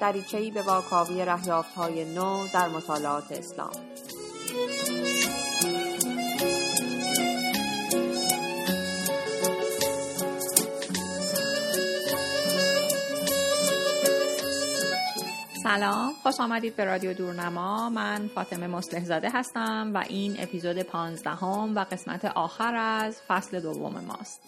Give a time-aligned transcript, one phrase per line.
[0.00, 3.70] دریچهای به واکاوی رهیافت های نو در مطالعات اسلام.
[15.62, 17.90] سلام خوش آمدید به رادیو دورنما.
[17.90, 24.04] من فاطمه مسلح زاده هستم و این اپیزود پانزدهم و قسمت آخر از فصل دوم
[24.04, 24.40] ماست.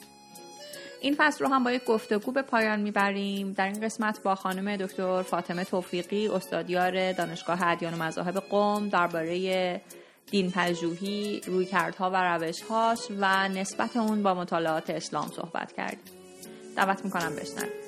[1.02, 3.52] این فصل رو هم با یک گفتگو به پایان می‌بریم.
[3.52, 9.80] در این قسمت با خانم دکتر فاطمه توفیقی استادیار دانشگاه ادیان و مذاهب قوم درباره
[10.30, 16.12] دین پژوهی رویکردها و روشهاش و نسبت اون با مطالعات اسلام صحبت کردیم.
[16.77, 17.81] دعوت می‌کنم بشنوید.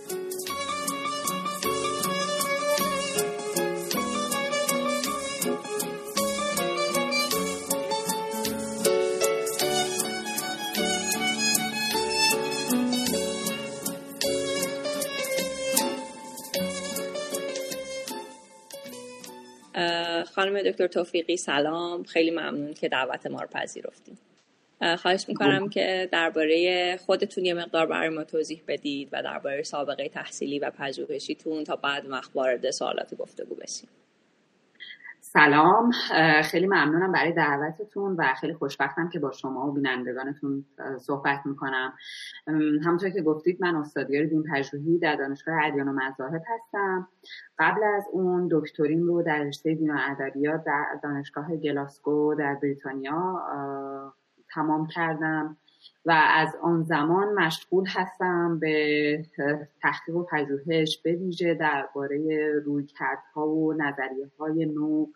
[20.35, 22.03] خانم دکتر توفیقی سلام.
[22.03, 24.19] خیلی ممنون که دعوت ما رو پذیرفتیم
[24.99, 30.59] خواهش می‌کنم که درباره خودتون یه مقدار برای ما توضیح بدید و درباره سابقه تحصیلی
[30.59, 33.89] و پژوهشیتون تا بعد وقت وارد سوالات گفتگو بشیم.
[35.37, 35.91] سلام.
[36.45, 40.65] خیلی ممنونم برای دعوتتون و خیلی خوشبختم که با شما و بینندگانتون
[40.99, 41.93] صحبت می‌کنم.
[42.85, 47.09] همونطور که گفتید من استادیار دین پژوهی در دانشگاه ادیان و مذاهب هستم.
[47.59, 53.43] قبل از اون دکترین رو در رشته دین و ادبیات در دانشگاه گلاسکو در بریتانیا
[54.55, 55.57] تمام کردم.
[56.07, 59.25] و از آن زمان مشغول هستم به
[59.83, 65.07] تحقیق و پژوهش به ویژه درباره رویکردها و نظریه های نو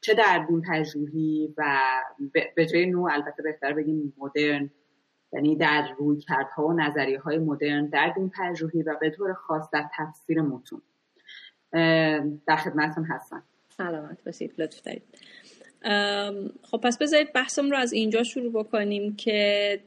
[0.00, 1.78] چه در دین پژوهی و
[2.56, 4.70] به جای نو البته بهتر بگیم مدرن
[5.32, 9.84] یعنی در رویکردها و نظریه های مدرن در دین پژوهی و به طور خاص در
[9.96, 10.82] تفسیر متون.
[12.46, 13.42] در خدمتتون هستم.
[13.68, 15.02] سلامت باشید لطف دارید.
[16.62, 19.80] خب پس بذارید بحثم رو از اینجا شروع بکنیم که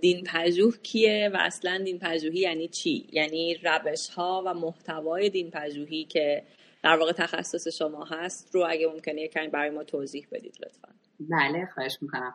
[0.00, 5.50] دین پژوه کیه و اصلا دین پژوهی یعنی چی؟ یعنی روش ها و محتوای دین
[5.50, 6.42] پژوهی که
[6.82, 10.99] در واقع تخصص شما هست رو اگه ممکنه کمی برای ما توضیح بدید لطفا.
[11.20, 12.34] بله خواهش می‌کنم.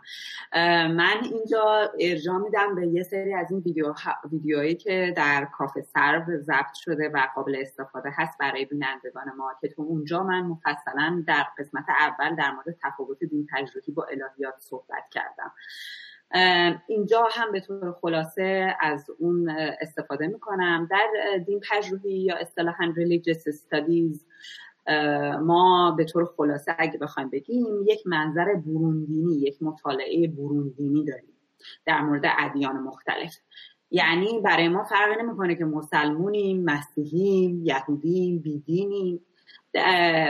[0.96, 3.94] من اینجا ارجاع میدم به یه سری از این ویدیو
[4.32, 9.68] ویدیوهایی که در کافه سرو ضبط شده و قابل استفاده هست برای بینندگان ما که
[9.68, 15.04] تو اونجا من مفصلا در قسمت اول در مورد تفاوت دین تجربی با الهیات صحبت
[15.12, 15.54] کردم.
[16.88, 19.50] اینجا هم به طور خلاصه از اون
[19.82, 20.88] استفاده می‌کنم.
[20.92, 21.08] در
[21.46, 24.26] دین پژوهی یا اصطلاحا religious studies
[25.42, 31.34] ما به طور خلاصه اگه بخوایم بگیم یک منظر بروندینی یک مطالعه بروندینی داریم
[31.86, 33.36] در مورد ادیان مختلف.
[33.92, 39.22] یعنی برای ما فرق نمی‌کنه که مسلمونیم مسیحیم یهودیم بیدینیم.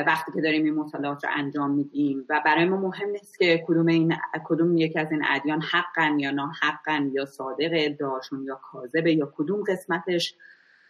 [0.08, 3.86] وقتی که داریم این مطالعات رو انجام میدیم و برای ما مهم نیست که کدوم
[3.86, 4.16] این
[4.46, 9.64] کدوم یکی از این ادیان حقن یا ناحقن یا صادق ادعاشون یا کاذبه یا کدوم
[9.68, 10.36] قسمتش.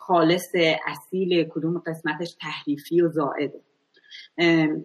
[0.07, 0.55] خالص
[0.87, 3.61] اصیل کدوم قسمتش تحریفی و زائده.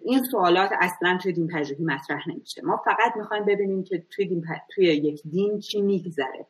[0.04, 2.62] این سوالات اصلا توی دین پژوهی مطرح نمیشه.
[2.64, 4.44] ما فقط می‌خوایم ببینیم که توی, دین
[4.74, 6.46] توی یک دین چی میگذره.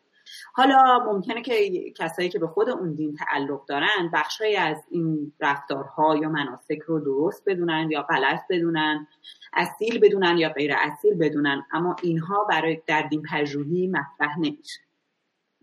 [0.52, 1.52] حالا ممکنه که
[1.96, 7.00] کسایی که به خود اون دین تعلق دارن بخشهایی از این رفتارها یا مناسک رو
[7.00, 9.06] درست بدونن یا غلط بدونن
[9.52, 14.80] اصیل بدونن یا غیر اصیل بدونن اما اینها برای در دین پژوهی مطرح نمیشه.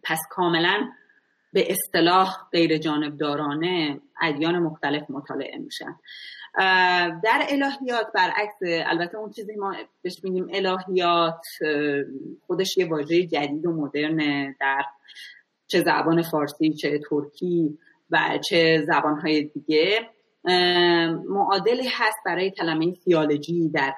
[0.03, 0.89] پس کاملا
[1.53, 5.95] به اصطلاح غیر جانبدارانه ادیان مختلف مطالعه میشن.
[7.23, 11.41] در الهیات برعکس البته اون چیزی ما بهش میگیم الهیات
[12.47, 14.83] خودش یه واژه جدید و مدرن در
[15.67, 17.77] چه زبان فارسی چه ترکی
[18.09, 20.09] و چه زبانهای دیگه.
[21.29, 23.93] معادلی هست برای کلمه تیالوجی در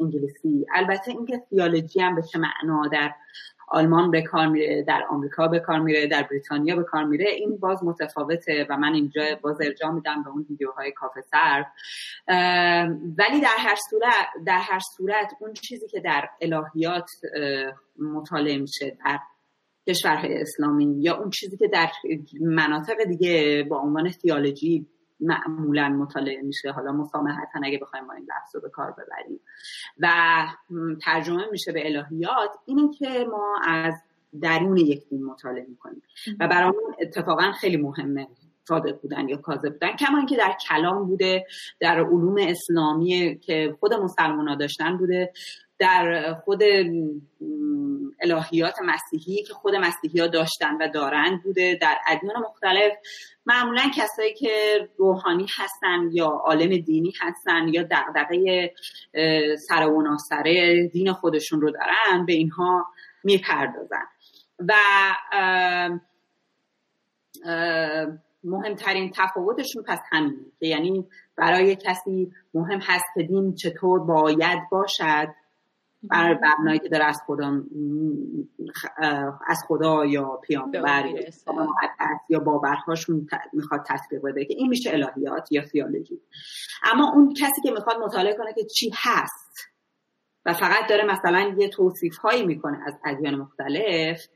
[0.00, 0.66] انگلیسی.
[0.74, 3.12] البته اینکه تیالوجی هم به چه معنا در
[3.70, 7.30] آلمان به کار میره در آمریکا به کار میره در بریتانیا به کار میره.
[7.30, 11.64] این باز متفاوته و من اینجا باز ارجاع میدم به اون ویدیوهای کافه سر
[13.18, 17.10] ولی در هر صورت در هر صورت اون چیزی که در الهیات
[17.98, 19.18] مطالعه میشه در
[19.88, 21.88] کشورهای اسلامی یا اون چیزی که در
[22.40, 24.86] مناطق دیگه با عنوان تیالوجی
[25.20, 26.72] معمولا مطالعه میشه.
[26.72, 29.40] حالا مسامحتا اگه بخوایم ما این لفظ رو به کار ببریم.
[29.98, 30.08] و
[31.02, 32.50] ترجمه میشه به الهیات.
[32.66, 33.94] اینه که ما از
[34.40, 36.02] درون یک دین مطالعه می‌کنیم.
[36.40, 38.28] و برامون اتفاقا خیلی مهمه.
[38.68, 39.96] صادق بودن یا کاذب بودن.
[39.96, 41.46] کما اینکه در کلام بوده
[41.80, 45.32] در علوم اسلامی که خود مسلمان ها داشتن بوده.
[45.78, 46.62] در خود
[48.20, 51.78] الهیات مسیحی که خود مسیحی ها داشتن و دارند بوده.
[51.82, 52.92] در ادیان مختلف.
[53.46, 54.50] معمولا کسایی که
[54.96, 58.70] روحانی هستن یا عالم دینی هستن یا دقدقه
[59.68, 62.86] سر و ناسره دین خودشون رو دارن به اینها
[63.24, 64.06] می‌پردازن.
[64.58, 64.74] و
[68.44, 71.06] مهمترین تفاوتشون پس همینه که یعنی
[71.36, 75.28] برای کسی مهم هست که دین چطور باید باشد
[76.02, 77.62] بر مبنایی که داره از خدا
[79.46, 81.04] از خدا یا پیامبر
[82.28, 86.20] یا باورهاشون می‌خواد تصویر بده که این میشه الهیات یا تیولوژی
[86.92, 89.68] اما اون کسی که می‌خواد مطالعه کنه که چی هست
[90.46, 94.28] و فقط داره مثلا یه توصیف هایی می‌کنه از ادیان مختلف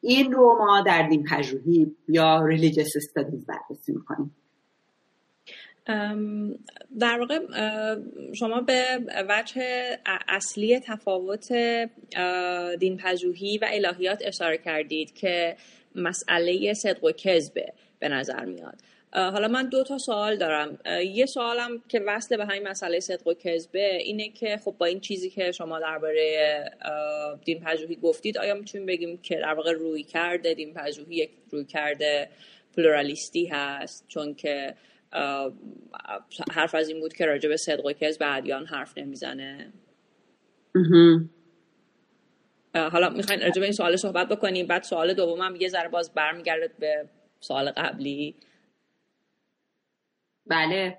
[0.00, 4.36] این رو ما در دین پژوهی یا ریلیجیس استادیز بررسی می‌کنیم.
[6.98, 7.38] در واقع
[8.34, 8.84] شما به
[9.28, 9.62] وجه
[10.28, 11.52] اصلی تفاوت
[12.78, 15.56] دین پژوهی و الهیات اشاره کردید که
[15.94, 18.78] مسئله صدق و کذبه به نظر میاد.
[19.12, 20.78] حالا من دو تا سوال دارم.
[21.14, 25.00] یه سوالم که وصل به همین مسئله صدق و کذبه اینه که خب با این
[25.00, 26.64] چیزی که شما درباره
[27.44, 31.64] دین پژوهی گفتید آیا می‌تونیم بگیم که در واقع روی کرده دین پژوهی یک روی
[31.64, 32.28] کرده
[32.76, 34.74] پلورالیستی هست؟ چون که
[36.52, 39.72] حرف از این بود که راجع به صدق و کذب ادیان حرف نمی‌زنه.
[42.74, 44.66] حالا می‌خواین راجع به این سوال صحبت بکنیم.
[44.66, 47.08] بعد سوال دومم یه ذره باز برمیگرده به
[47.40, 48.34] سوال قبلی.
[50.46, 50.98] بله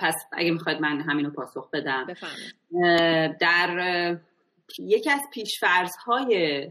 [0.00, 2.06] پس اگه می‌خواید من همینو پاسخ بدم.
[3.40, 4.16] در
[4.78, 6.66] یکی از پیشفرض های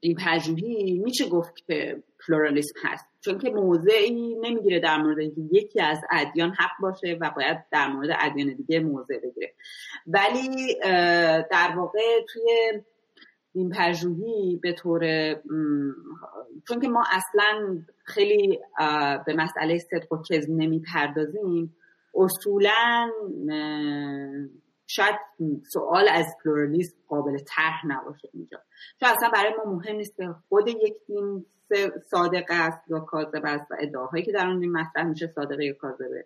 [0.00, 3.06] این پژوهی میشه گفت که پلورالیسم هست.
[3.20, 7.88] چون که موضعی نمی‌گیره در مورد اینکه یکی از ادیان حق باشه و باید در
[7.88, 9.54] مورد ادیان دیگه موضع بگیره.
[10.06, 10.74] ولی
[11.50, 11.98] در واقع
[12.32, 12.80] توی
[13.52, 15.34] این پژوهی به طور
[16.68, 18.58] چون که ما اصلا خیلی
[19.26, 21.76] به مسئله صدق و کذب نمی‌پردازیم
[22.14, 23.10] اصولا
[24.86, 25.14] شاید
[25.72, 28.58] سوال از پلورالیسم قابل طرح نباشه اینجا.
[29.00, 31.46] چون اصلا برای ما مهم نیست که خود یک دین
[32.10, 35.74] صادق است یا کاذب است و ادعاهایی که در اون دین مطرح میشه صادقه یا
[35.74, 36.24] کاذبه.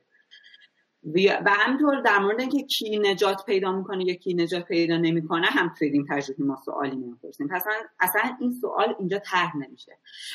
[1.45, 5.75] و همینطور در مورد اینکه کی نجات پیدا می‌کنه یا کی نجات پیدا نمی‌کنه هم
[5.79, 7.65] توی این تجربه ما سوالی نمی‌پرسیم پس
[8.01, 9.93] اصلا این سوال اینجا طرح نمیشه.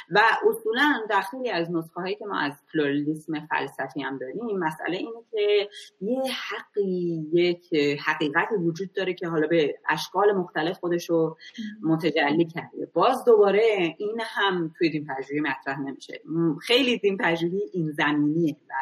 [0.10, 4.98] و اصولا در خیلی از نسخه هایی که ما از پلورالیسم فلسفی هم داریم مسئله
[4.98, 5.70] اینه که
[6.02, 7.74] یه حقی یک
[8.06, 11.38] حقیقت وجود داره که حالا به اشکال مختلف خودش رو
[11.82, 12.86] متجلی کرده.
[12.94, 16.22] باز دوباره این هم توی دین پژوهی مطرح نمیشه.
[16.62, 18.74] خیلی دین پژوهی این زمینیه و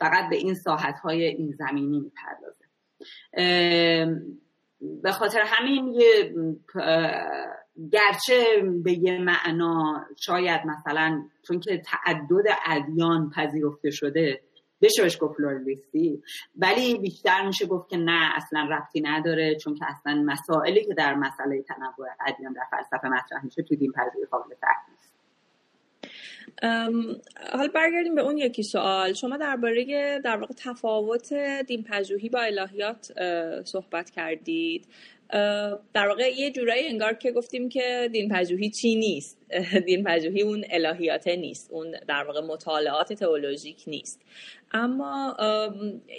[0.00, 2.64] فقط به این ساحت های این زمینی می‌پردازه.
[5.02, 6.34] به خاطر همین یه
[7.92, 14.40] گرچه به یه معنا شاید مثلا چون که تعدد ادیان پذیرفته شده
[14.82, 15.36] بشه بهش گفت
[16.56, 21.14] ولی بیشتر میشه گفت که نه اصلا ربطی نداره چون که اصلا مسائلی که در
[21.14, 24.54] مسئله تنوع ادیان در فلسفه مطرح میشه تو دین پذیری قابل
[24.90, 25.09] نیست
[27.52, 29.12] حال برگردیم به اون یکی سوال.
[29.12, 31.32] شما درباره در واقع تفاوت
[31.66, 33.12] دین پژوهی با الهیات
[33.64, 34.86] صحبت کردید.
[35.92, 39.38] در واقع یه جورایی انگار که گفتیم که دین پژوهی چی نیست؟
[39.86, 44.20] دین پژوهی اون الهیات نیست اون در واقع مطالعات تئولوژیک نیست.
[44.72, 45.36] اما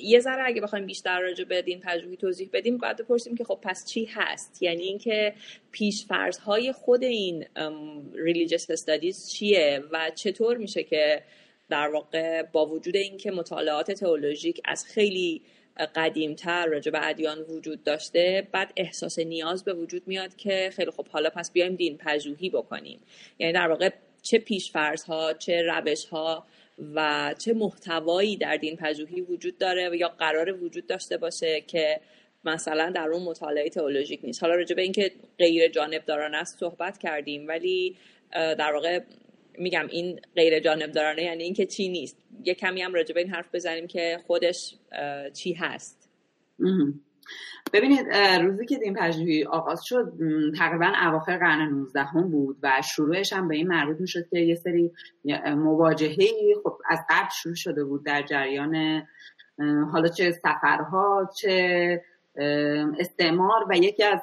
[0.01, 3.59] یه ذره اگه بخوایم بیشتر راجع به دین پژوهی توضیح بدیم باید بپرسیم که خب
[3.61, 5.33] پس چی هست؟ یعنی اینکه
[5.71, 7.45] پیشفرض های خود این
[8.15, 11.23] ریلیجیس استادیز چیه و چطور میشه که
[11.69, 15.41] در واقع با وجود اینکه مطالعات تئولوژیک از خیلی
[15.77, 21.07] قدیمتر راجع به ادیان وجود داشته بعد احساس نیاز به وجود میاد که خیلی خب
[21.07, 22.99] حالا پس بیایم دین پژوهی بکنیم.
[23.39, 23.89] یعنی در واقع
[24.21, 26.45] چه پیشفرض ها چه روش ها
[26.95, 32.01] و چه محتوایی در دین پژوهی وجود داره یا قرار وجود داشته باشه که
[32.45, 34.43] مثلا در اون مطالعه تئولوژیک نیست.
[34.43, 37.95] حالا راجع به اینکه غیر جانبدارانه است صحبت کردیم ولی
[38.31, 38.99] در واقع
[39.61, 42.17] میگم این غیر جانبدارانه یعنی اینکه چی نیست.
[42.43, 44.75] یه کمی هم راجع به این حرف بزنیم که خودش
[45.33, 46.09] چی هست.
[47.73, 48.07] ببینید
[48.41, 50.13] روزی که دین پژوهی آغاز شد
[50.57, 54.55] تقریبا اواخر قرن 19 هم بود و شروعش هم به این مربوط می‌شد که یه
[54.55, 54.91] سری
[55.55, 56.15] مواجهه
[56.63, 59.03] خب از قبل شروع شده بود در جریان
[59.91, 62.01] حالا چه سفرها چه
[62.99, 64.19] استعمار و یکی از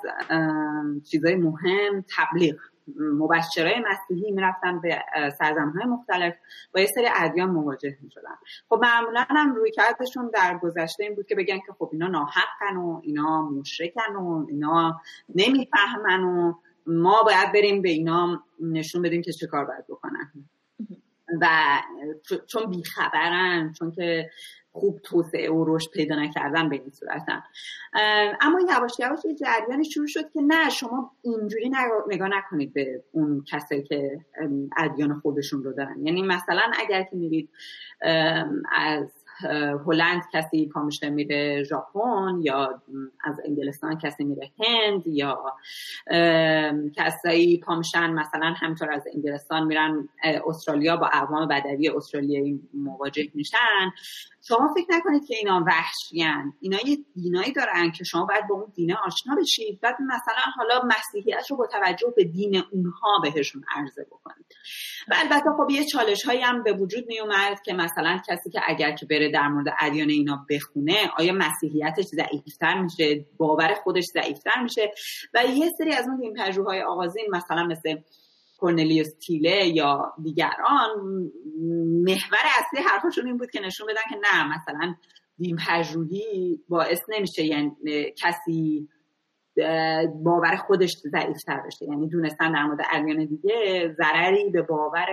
[1.10, 2.56] چیزهای مهم تبلیغ.
[2.96, 5.02] مبشرای مسیحی می‌رفتن به
[5.74, 6.34] های مختلف.
[6.74, 8.36] با یه سری ادیان مواجه می‌شدن.
[8.68, 12.76] خب معمولا هم روی کردشون در گذشته این بود که بگن که خب اینا ناحقن
[12.76, 15.00] و اینا مشرکن و اینا
[15.34, 16.54] نمی‌فهمن و
[16.86, 20.32] ما باید بریم به اینا نشون بدیم که چه کار باید بکنن.
[21.40, 21.48] و
[22.46, 24.30] چون بیخبرن چون که
[24.80, 27.42] خوب توسعه و رشد پیدا نکردن به این صورتن.
[28.40, 31.70] اما یواش یواش یه جریانی شروع شد که نه شما اینجوری
[32.08, 34.20] نگاه نکنید به اون کسایی که
[34.76, 36.06] ادیان خودشون رو دارن.
[36.06, 37.48] یعنی مثلا اگر که میرید
[38.72, 39.24] از
[39.86, 42.82] هلند کسی پامشه میره ژاپن یا
[43.24, 45.54] از انگلستان کسی میره هند یا
[46.96, 50.08] کسایی پامشن مثلا همطور از انگلستان میرن
[50.46, 53.90] استرالیا با اقوام بدوی استرالیایی مواجه میشن.
[54.48, 58.72] شما فکر نکنید که اینا وحشیان اینا یه دینایی دارن که شما باید با اون
[58.74, 59.80] دینه آشنا بشید.
[59.80, 64.46] بعد مثلا حالا مسیحیت رو با توجه به دین اونها بهشون عرضه بکنید.
[65.08, 68.60] و البته خب یه چالش هایی هم به وجود می اومد که مثلا کسی که
[68.66, 74.62] اگر که بره در مورد ادیان اینا بخونه آیا مسیحیتش ضعیفتر میشه؟ باور خودش ضعیفتر
[74.62, 74.90] میشه؟
[75.34, 77.96] و یه سری از اون دین پژوهای آغازین مثلا مثل
[78.58, 80.88] کورنلیوس تیله یا دیگران
[82.04, 84.94] محور اصلی حرفشون این بود که نشون بدن که نه مثلا
[85.38, 87.72] دین پژوهی باعث نمیشه یعنی
[88.16, 88.88] کسی
[90.24, 91.84] باور خودش ضعیفتر بشه.
[91.84, 95.06] یعنی دونستن در مورد ادیان دیگه ضرری به باور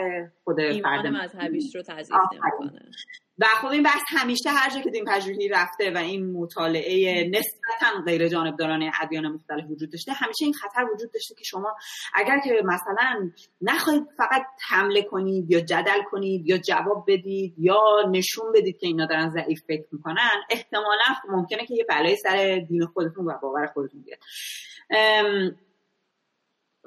[0.44, 2.90] خود فرد مذهبیش رو تضعیف نمی‌کنه.
[3.40, 8.02] و خب این بحث همیشه هر جا که دین پژوهی رفته و این مطالعه نسبتا
[8.06, 11.76] غیر جانبدارانه ادیان مختلف وجود داشته همیشه این خطر وجود داشته که شما
[12.14, 18.52] اگر که مثلا نخواهید فقط حمله کنید یا جدل کنید یا جواب بدید یا نشون
[18.56, 23.26] بدید که اینا دارن ضعیف فکر می‌کنن احتمالا ممکنه که یه بلای سر دین خودتون
[23.26, 24.20] و باور خودتون بیاد.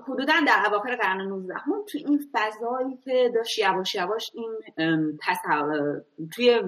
[0.03, 4.59] حدودا در اواخر قرن 19 هم تو این فضایی که داشت یواش یواش این
[5.23, 6.03] تصور
[6.35, 6.61] توی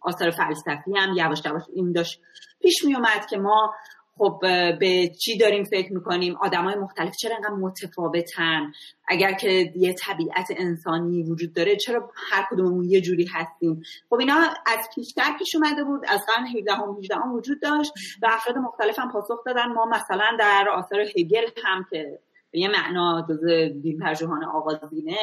[0.00, 2.20] آثار فلسفی هم یواش یواش این داشت
[2.60, 3.74] پیش می اومد که ما
[4.18, 4.38] خب
[4.80, 8.72] به چی داریم فکر می‌کنیم؟ آدمای مختلف چرا انقدر متفاوتن؟
[9.08, 14.34] اگر که یه طبیعت انسانی وجود داره چرا هر کدوممون یه جوری هستیم؟ خب اینا
[14.66, 17.92] از پیشتر پیش اومده بود از قرن 17 هم 18 هم وجود داشت
[18.22, 19.72] و افراد مختلف هم پاسخ دادن.
[19.72, 22.18] ما مثلا در آثار هگل هم که
[22.56, 23.44] به یه معنا جز
[23.82, 25.16] دین پژوهان آغازینه.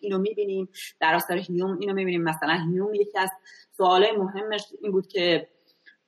[0.00, 0.68] اینو می‌بینیم.
[1.00, 2.22] در آثار هیوم اینو می‌بینیم.
[2.22, 3.30] مثلا هیوم یکی از
[3.76, 5.48] سوالای مهمش این بود که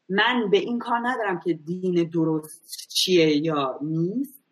[0.09, 4.43] من به این کار ندارم که دین درست چیه یا نیست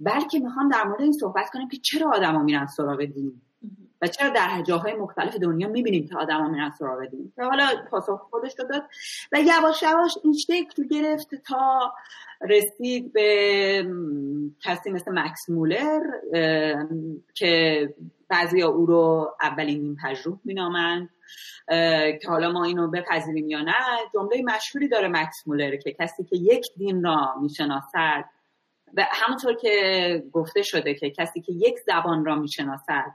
[0.00, 3.42] بلکه می‌خوام در مورد این صحبت کنیم که چرا آدما میرن سراغ دین؟
[4.02, 8.58] و چرا در جاهای مختلف دنیا می‌بینیم که آدما میرن سراغ دین حالا پاسخ خودش
[8.58, 8.82] رو داد.
[9.32, 11.94] و یواش یواش این شکل گرفت تا
[12.40, 13.92] رسید به
[14.60, 16.00] کسی مثل مکس مولر
[17.34, 17.94] که
[18.28, 21.10] بعضی او رو اولین دین پژوه مینامند
[22.22, 23.74] که حالا ما اینو بپذیریم یا نه.
[24.14, 28.24] جمله مشهوری داره مکس مولر که کسی که یک دین را می‌شناسد
[28.94, 33.14] و همونطور که گفته شده که کسی که یک زبان را می‌شناسد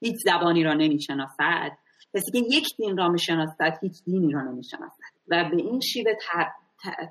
[0.00, 1.70] هیچ زبانی را نمی‌شناسد.
[2.14, 5.02] کسی که یک دین را می‌شناسد هیچ دینی را نمی‌شناسد.
[5.28, 6.12] و به این شیوه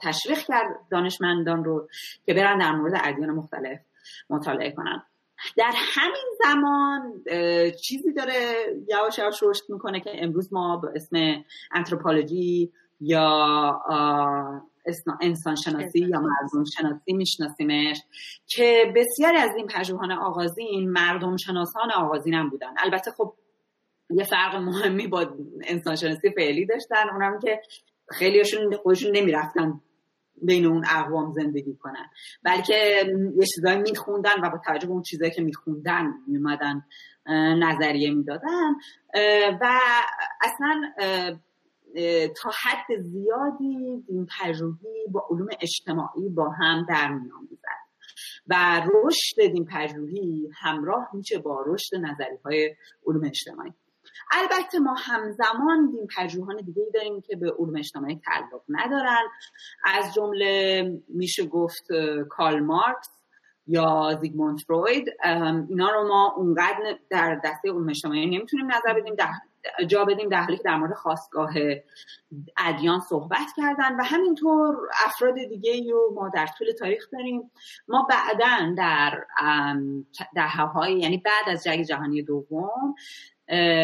[0.01, 1.87] تشویق کرد دانشمندان رو
[2.25, 3.79] که برن در مورد ادیان مختلف
[4.29, 5.03] مطالعه کنن.
[5.57, 7.23] در همین زمان
[7.83, 8.55] چیزی داره
[8.89, 13.81] یواش یواش رشد می‌کنه که امروز ما به اسم انتروپولوژی یا
[15.21, 18.01] انسان شناسی یا مردم شناسی میشناسیمش
[18.45, 23.33] که بسیاری از این پژوهان آغازین مردم شناسان آغازین هم بودن البته خب
[24.09, 27.61] یه فرق مهمی با انسان شناسی فعلی داشتن اونم که
[28.09, 29.81] خیلیشون خودشون نمی‌رفتن
[30.41, 32.05] بین اون اقوام زندگی کنن.
[32.43, 33.03] بلکه
[33.35, 36.81] یه چیزایی میخوندن و با توجه به اون چیزایی که میخوندن میمدن
[37.59, 38.73] نظریه می‌دادن.
[39.61, 39.79] و
[40.41, 40.81] اصلا
[42.41, 47.47] تا حد زیادی دین پژوهی با علوم اجتماعی با هم در میان
[48.47, 52.75] و رشد دین پژوهی همراه میشه با رشد نظری های
[53.07, 53.73] علوم اجتماعی.
[54.31, 59.27] البته ما همزمان دین پژوهان دیگه داریم که به علوم اجتماعی تعلق ندارن.
[59.85, 61.87] از جمله میشه گفت
[62.29, 63.09] کارل مارکس
[63.67, 65.07] یا زیگموند فروید.
[65.69, 69.15] اینا رو ما اونقدر در دسته علوم اجتماعی نمی‌تونیم نظر بدیم.
[69.87, 71.53] جا بدیم در حالی که در مورد خواستگاه
[72.57, 77.51] ادیان صحبت کردن و همینطور افراد دیگه رو ما در طول تاریخ داریم.
[77.87, 79.23] ما بعدا در
[80.35, 82.95] دهه های یعنی بعد از جنگ جهانی دوم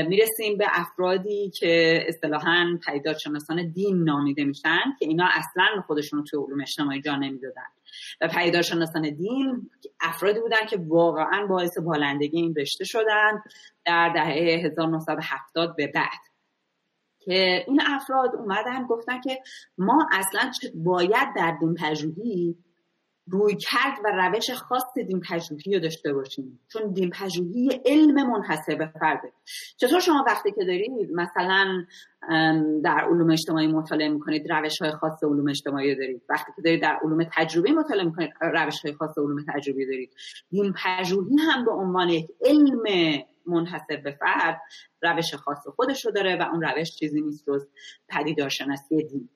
[0.07, 2.79] می‌رسیم به افرادی که اصطلاحا
[3.23, 7.74] شناسان دین نامیده میشن که اینا اصلا خودشون رو توی علوم اجتماعی جا نمی‌دادن.
[8.21, 9.69] و پیدارشناسان دین
[10.01, 13.43] افرادی بودن که واقعا باعث بالندگی این رشته شدن
[13.85, 16.35] در دهه 1970 به بعد.
[17.19, 19.39] که این افراد اومدن گفتن که
[19.77, 22.57] ما اصلا باید در دین پژوهی
[23.27, 26.59] روی کرد و روش خاص دین پژوهی رو داشته باشیم.
[26.71, 29.31] چون دین پژوهی علم منحصر به فرده.
[29.77, 31.85] چطور شما وقتی که دارید مثلا
[32.83, 36.21] در علوم اجتماعی مطالعه می‌کنید روش های خاص علوم اجتماعی دارید.
[36.29, 40.13] وقتی که دارید در علوم تجربی مطالعه می‌کنید روش های خاص علوم تجربی دارید.
[40.49, 42.83] دین پژوهی هم به عنوان یک علم
[43.47, 44.61] منحصر به فرد
[45.01, 47.67] روش خاص خودش رو داره و اون روش چیزی نیست جز
[48.09, 49.29] پدیدارشناسی دین.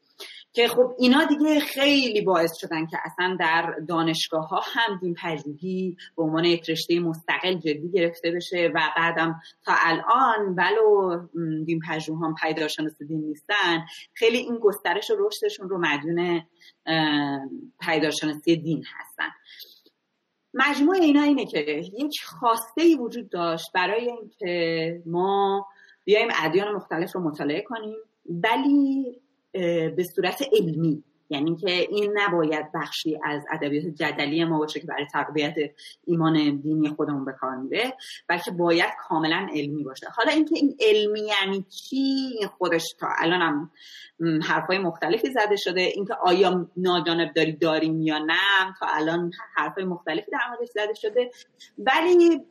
[0.54, 5.98] که خب اینا دیگه خیلی باعث شدن که اصلا در دانشگاه ها هم دین پژوهی
[6.18, 11.18] به عنوان یک رشته مستقل جدی گرفته بشه و بعدم تا الان ولو
[11.66, 16.42] دین پژوه هم پیدارشناس دین نیستن خیلی این گسترش و رشدشون رو مدیون
[17.80, 19.30] پیدارشناسی دین هستن.
[20.54, 21.60] مجموع اینا اینه که
[22.00, 25.68] یک خواسته ای وجود داشت برای اینکه ما
[26.06, 31.04] بیایم ادیان مختلف رو مطالعه کنیم ولی به صورت علمی.
[31.32, 35.56] یعنی که این نباید بخشی از ادبیات جدلی ما باشه که برای تقویت
[36.06, 37.94] ایمان دینی خودمون به کار میره
[38.28, 40.08] بلکه باید کاملا علمی باشه.
[40.16, 43.72] حالا اینکه این علمی یعنی چی؟ خودش تا الان هم
[44.44, 45.82] حرفای مختلفی زده شده.
[45.82, 51.32] اینکه آیا ناجانبداری داریم یا نه تا الان حرفای مختلفی در موردش زده شده.
[51.78, 52.42] ولی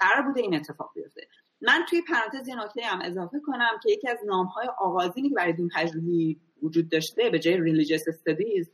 [0.00, 1.28] قرار بوده این اتفاق بیفته.
[1.64, 5.52] من توی پرانتز یه نکته هم اضافه کنم که یکی از نامهای آغازینی که برای
[5.52, 8.66] دین پژوهی وجود داشته به جای Religious Studies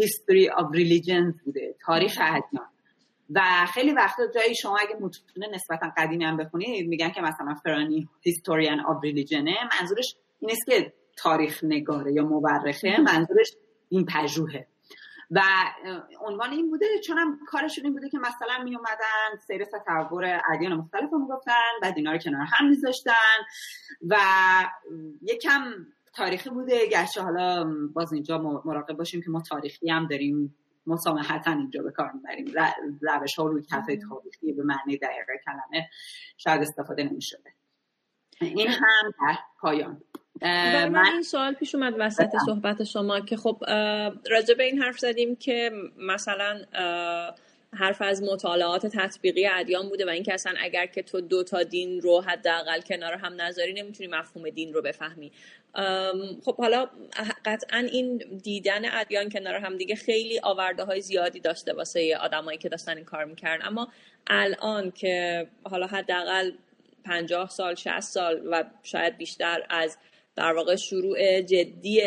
[0.00, 2.66] History of Religions بوده تاریخ ادیان.
[3.30, 3.40] و
[3.74, 8.80] خیلی وقتا جایی شما اگه متون نسبتا قدیمی هم بخونید میگن که مثلا فرانی Historian
[8.80, 13.46] of Religion منظورش این است که تاریخ نگاره یا مورخه منظورش
[13.88, 14.66] این پژوهه.
[15.30, 15.40] و
[16.20, 20.72] عنوان این بوده چون هم کارشون این بوده که مثلا می اومدن سیر تطور ادیان
[20.72, 23.12] مختلف رو می‌گفتن و اینا رو کنار هم میذاشتن
[24.08, 24.16] و
[25.22, 25.72] یکم
[26.14, 26.86] تاریخی بوده.
[26.86, 27.64] گرچه حالا
[27.94, 32.54] باز اینجا مراقب باشیم که ما تاریخی هم داریم مسامحتا اینجا به کار می‌بریم.
[33.00, 35.88] روش ها روی کفه تاریخی به معنی دقیق کلمه
[36.36, 37.52] شاید استفاده نمی‌شده.
[38.40, 40.02] این هم در پایان.
[40.42, 43.64] من این سوال پیش اومد وسط صحبت شما که خب
[44.30, 46.64] راجع به این حرف زدیم که مثلا
[47.74, 52.00] حرف از مطالعات تطبیقی ادیان بوده و اینکه اصلا اگر که تو دو تا دین
[52.00, 55.32] رو حداقل کنار هم نذاری نمی‌تونی مفهوم دین رو بفهمی.
[56.44, 56.88] خب حالا
[57.44, 62.68] قطعا این دیدن ادیان کنار هم دیگه خیلی آورده های زیادی داشته واسه آدمایی که
[62.68, 63.66] داشتن این کار می‌کردن.
[63.66, 63.88] اما
[64.26, 66.50] الان که حالا حداقل
[67.04, 69.98] پنجاه سال 60 سال و شاید بیشتر از
[70.38, 72.02] در واقع شروع جدی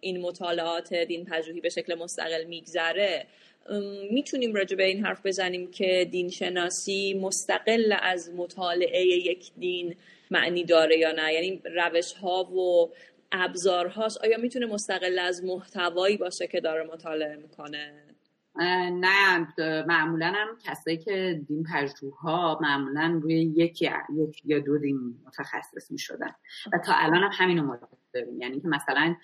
[0.00, 3.26] این مطالعات دین پژوهی به شکل مستقل میگذره.
[4.10, 9.96] می‌تونیم راجع به این حرف بزنیم که دین شناسی مستقل از مطالعه یک دین
[10.30, 12.90] معنی داره یا نه؟ یعنی روش ها و
[13.32, 17.92] ابزارهاست آیا می‌تونه مستقل از محتوایی باشه که داره مطالعه می‌کنه؟
[18.56, 19.48] نه
[19.86, 23.82] معمولا هم کسایی که دین پژوهها معمولا روی یک
[24.44, 26.30] یا دو دین متخصص می شدن
[26.72, 28.40] و تا الان هم همینو ما داریم.
[28.40, 29.14] یعنی که مثلا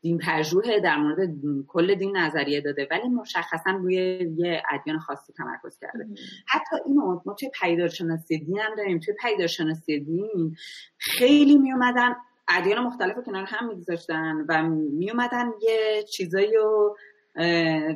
[0.00, 1.28] دین پژوه در مورد
[1.68, 3.94] کل دین نظریه داده ولی مشخصا روی
[4.36, 6.06] یه ادیان خاصی تمرکز کرده.
[6.46, 8.98] حتی اینو ما توی پیدارشناسی دین هم داریم.
[8.98, 10.56] توی پیدارشناسی دین
[10.98, 12.16] خیلی می اومدن
[12.48, 16.96] ادیان مختلف رو کنار هم میگذاشتن و می اومدن یه چیزایی رو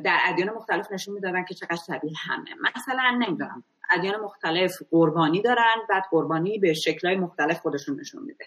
[0.03, 2.49] در ادیان مختلف نشون می‌دادن که چقدر شبیه همه.
[2.75, 8.45] مثلا نمی‌دونم ادیان مختلف قربانی دارن بعد قربانی به شکلهای مختلف خودشون نشون میده.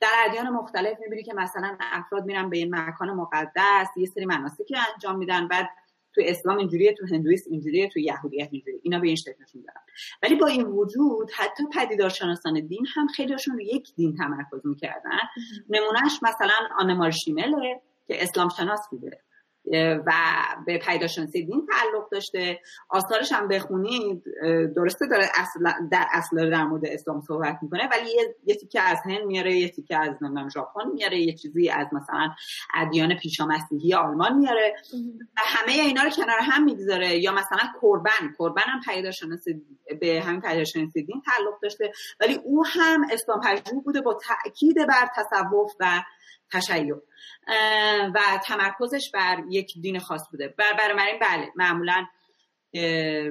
[0.00, 4.76] در ادیان مختلف می‌بینی که مثلا افراد میرن به این مکان مقدس یه سری مناسکی
[4.94, 5.68] انجام میدن بعد
[6.14, 8.80] تو اسلام اینجوریه تو هندویسم اینجوریه تو یهودیت اینجوریه.
[8.82, 9.80] اینا به این شکل نشون دارن
[10.22, 15.18] ولی با این وجود حتی پدیدارشناسان دین هم خیلیشون رو یک دین تمرکز می‌کردن.
[15.68, 19.20] نمونهش مثلا آن مارشیمله که اسلام شناس بوده.
[20.06, 20.12] و
[20.66, 22.60] به پیداشناسی دین تعلق داشته.
[22.88, 24.24] آثارش هم بخونید
[24.76, 28.10] درسته داره اصل در اصل در مورد اسلام صحبت می‌کنه ولی
[28.46, 32.34] یه, تیکه از هند میاره یه تیکه از نمی‌دونم ژاپن میاره یه چیزی از مثلا
[32.74, 34.74] ادیان پیشا مسیحی آلمان میاره.
[35.36, 37.18] و همه اینا رو کنار هم می‌گذاره.
[37.18, 39.62] یا مثلا قربان قربان هم پیداشناسی
[40.00, 41.92] به همین پیداشناسی دین تعلق داشته.
[42.20, 46.02] ولی او هم اسلام پژوه بوده با تاکید بر تصوف و
[46.52, 46.94] تشیع.
[48.14, 50.48] و تمرکزش بر یک دین خاص بوده.
[50.48, 52.06] بر برای بله معمولا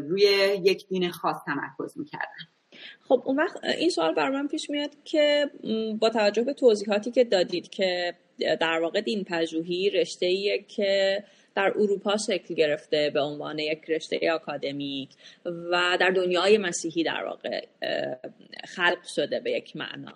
[0.09, 0.23] روی
[0.63, 2.45] یک دین خاص تمرکز می‌کردن.
[3.07, 5.51] خب اون وقت این سوال بر من پیش میاد که
[5.99, 11.23] با توجه به توضیحاتی که دادید که در واقع دین پژوهی رشته ایه که
[11.55, 15.09] در اروپا شکل گرفته به عنوان یک رشته آکادمیک
[15.45, 17.67] و در دنیای مسیحی در واقع
[18.75, 20.13] خلق شده به یک معنا.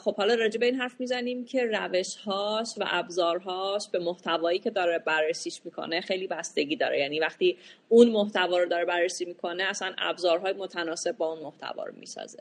[0.00, 4.70] خب حالا راجع به این حرف می‌زنیم که روش هاش و ابزارهاش به محتوایی که
[4.70, 6.98] داره بررسیش می‌کنه خیلی بستگی داره.
[6.98, 11.92] یعنی وقتی اون محتوا رو داره بررسی می‌کنه اصلا ابزارهای متناسب با اون محتوا رو
[11.96, 12.38] می‌سازه.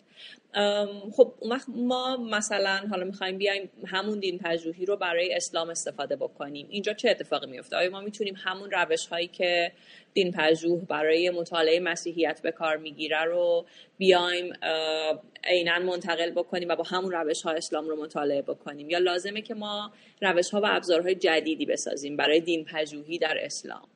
[1.12, 6.16] خب اون وقت ما مثلا حالا می‌خوایم بیایم همون دین پژوهی رو برای اسلام استفاده
[6.16, 6.68] بکنیم.
[6.70, 9.72] اینجا چه اتفاقی میفته آیا ما می‌تونیم همون روش هایی که
[10.14, 13.66] دین پژوه برای مطالعه مسیحیت به کار می‌گیره رو
[13.98, 14.54] بیایم
[15.44, 18.90] عینا منتقل بکنیم و با همون روش ها اسلام رو مطالعه بکنیم.
[18.90, 23.88] یا لازمه که ما روش ها و ابزارهای جدیدی بسازیم برای دین پژوهی در اسلام.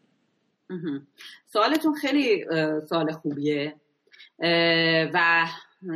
[1.45, 2.45] سوالتون خیلی
[2.89, 3.75] سوال خوبیه.
[5.13, 5.47] و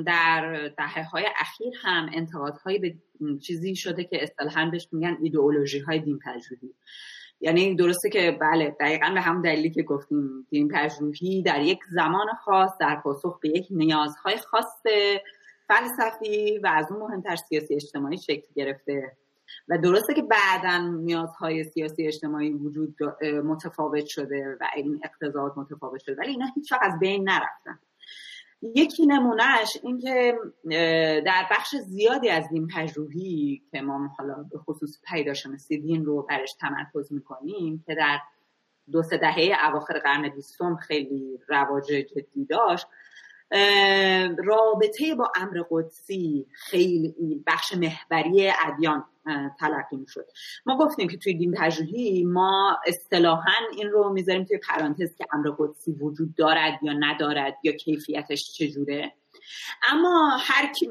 [0.06, 2.94] در دهه های اخیر هم انتقادهایی به
[3.42, 6.74] چیزی شده که اصطلاحا بهش میگن ایدئولوژی های دین پژوهی.
[7.42, 12.28] یعنی درسته که بله دقیقا به همون دلیلی که گفتیم دین پژوهی در یک زمان
[12.46, 14.82] خاص در پاسخ به یک نیازهای خاص
[15.68, 19.18] فلسفی و از اون مهمتر سیاسی اجتماعی شکل گرفته.
[19.68, 26.16] و درسته که بعدا نیازهای سیاسی اجتماعی وجود متفاوت شده و این اقتضاعات متفاوت شده
[26.16, 27.80] ولی اینا هیچ از بین نرفتن.
[28.62, 30.38] یکی نمونهش اینکه
[31.26, 36.54] در بخش زیادی از دین پژوهی که ما حالا به خصوص پیداشناسی دین رو برش
[36.54, 38.20] تمرکز می‌کنیم که در
[38.92, 42.88] دو سه دهه اواخر قرن بیستم خیلی رواج جدی داشت
[44.38, 49.06] رابطه با امر قدسی خیلی بخش محوری ادیان
[49.60, 50.26] تلقی می‌شد.
[50.66, 55.50] ما گفتیم که توی دین پژوهی ما اصطلاحا این رو می‌ذاریم توی پرانتز که امر
[55.60, 59.14] قدسی وجود دارد یا ندارد یا کیفیتش چجوره.
[59.90, 60.90] اما هر کی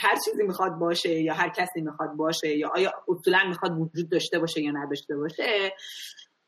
[0.00, 4.38] هر چیزی می‌خواد باشه یا هر کسی می‌خواد باشه یا آیا اصولا می‌خواد وجود داشته
[4.38, 5.72] باشه یا نداشته باشه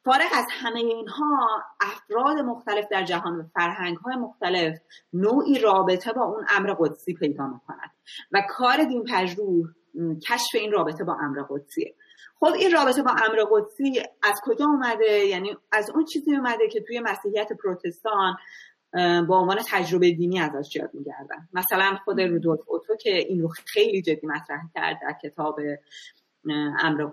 [0.05, 1.49] فارغ از همه اینها
[1.81, 4.79] افراد مختلف در جهان و فرهنگ های مختلف
[5.13, 7.91] نوعی رابطه با اون امر قدسی پیدا می‌کنند
[8.33, 9.69] و کار دین پژوه
[10.29, 11.95] کشف این رابطه با امر قدسیه.
[12.41, 16.81] خب این رابطه با امر قدسی از کجا اومده؟ یعنی از اون چیزی اومده که
[16.81, 18.37] توی مسیحیت پروتستان
[19.29, 21.49] با عنوان تجربه دینی ازش یاد میگردن.
[21.53, 25.61] مثلا خود رودولف اوتو که این رو خیلی جدی مطرح کرد در کتاب
[26.83, 27.07] امر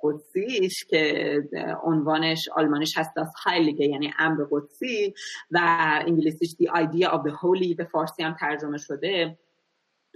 [0.00, 1.42] قدسیش که
[1.82, 5.14] عنوانش آلمانش هست das Heilige یعنی امر قدسی
[5.50, 5.58] و
[6.06, 9.38] انگلیسیش Idea of the Holy به فارسی هم ترجمه شده.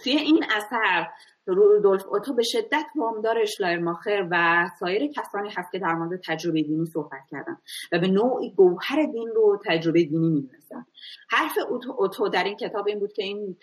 [0.03, 1.07] توی این اثر
[1.47, 3.45] رودولف اوتو به شدت وامدار
[3.81, 7.57] ماخر و سایر کسانی هست که در مورد تجربه دینی صحبت کردن
[7.93, 10.87] و به نوعی گوهر دین رو تجربه دینی می‌دونستن
[11.31, 11.59] حرف
[11.99, 13.57] اوتو در این کتاب این بود که این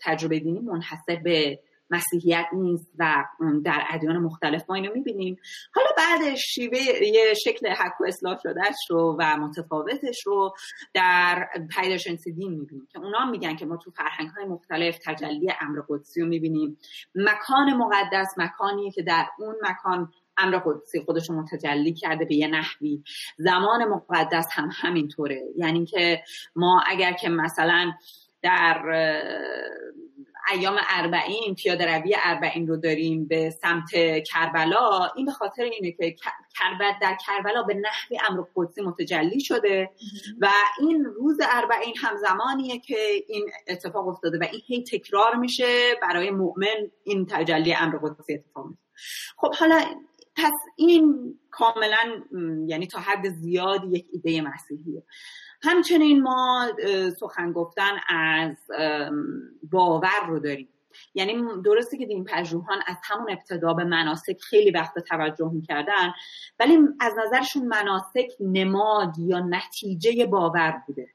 [0.00, 1.60] تجربه دینی منحصر به
[1.92, 3.24] مسیحیت نیست و
[3.64, 5.36] در ادیان مختلف ما اینو می‌بینیم.
[5.74, 10.54] حالا بعد شیوه یه شکل حق و اصلاح شدهش رو و متفاوتش رو
[10.94, 11.48] در
[11.80, 16.20] پیداشنسی دین می‌بینیم که اونا میگن که ما تو فرهنگ های مختلف تجلی امر قدسی
[16.20, 16.78] رو می‌بینیم.
[17.14, 22.46] مکان مقدس مکانیه که در اون مکان امر قدسی خودش رو متجلی کرده به یه
[22.46, 23.02] نحوی.
[23.38, 25.42] زمان مقدس هم همینطوره.
[25.56, 26.22] یعنی که
[26.56, 27.92] ما اگر که مثلا
[28.42, 28.82] در
[30.50, 33.90] ایام اربعین پیاده روی اربعین رو داریم به سمت
[34.26, 35.10] کربلا.
[35.16, 36.16] این به خاطر اینه که
[37.00, 39.90] در کربلا به نحوی امر قدسی متجلی شده
[40.38, 40.48] و
[40.80, 42.96] این روز اربعین هم زمانیه که
[43.28, 48.66] این اتفاق افتاده و این هی تکرار میشه برای مؤمن این تجلی امر قدسی اتفاق
[48.66, 48.82] میشه
[49.36, 49.80] خب حالا
[50.36, 52.22] پس این کاملا
[52.66, 55.02] یعنی تا حد زیادی یک ایده مسیحیه.
[55.62, 56.68] همچنین ما
[57.20, 58.56] سخن گفتن از
[59.62, 60.68] باور رو داریم.
[61.14, 66.12] یعنی درسته که دین پژوهان از همون ابتدا به مناسک خیلی وقت توجه می‌کردن
[66.60, 71.08] ولی از نظرشون مناسک نماد یا نتیجه باور بوده.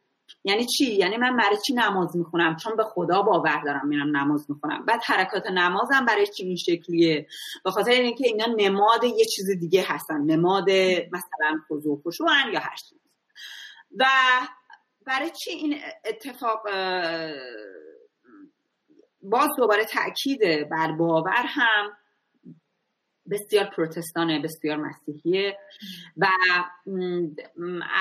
[0.43, 4.51] یعنی چی؟ یعنی من برای چی نماز می‌خونم؟ چون به خدا باور دارم میرم نماز
[4.51, 4.85] می‌خونم.
[4.85, 7.27] بعد حرکات نمازم برای چی این شکلیه؟
[7.63, 10.21] به خاطر اینکه اینا نماد یه چیز دیگه هستن.
[10.21, 10.69] نماد
[11.11, 12.11] مثلا خضوع و
[12.53, 12.99] یا هر چیز.
[13.99, 14.05] و
[15.05, 16.61] برای چی این اتفاق
[19.21, 21.97] باز دوباره تاکید بر باور هم
[23.31, 25.57] بسیار پروتستانه بسیار مسیحیه
[26.17, 26.27] و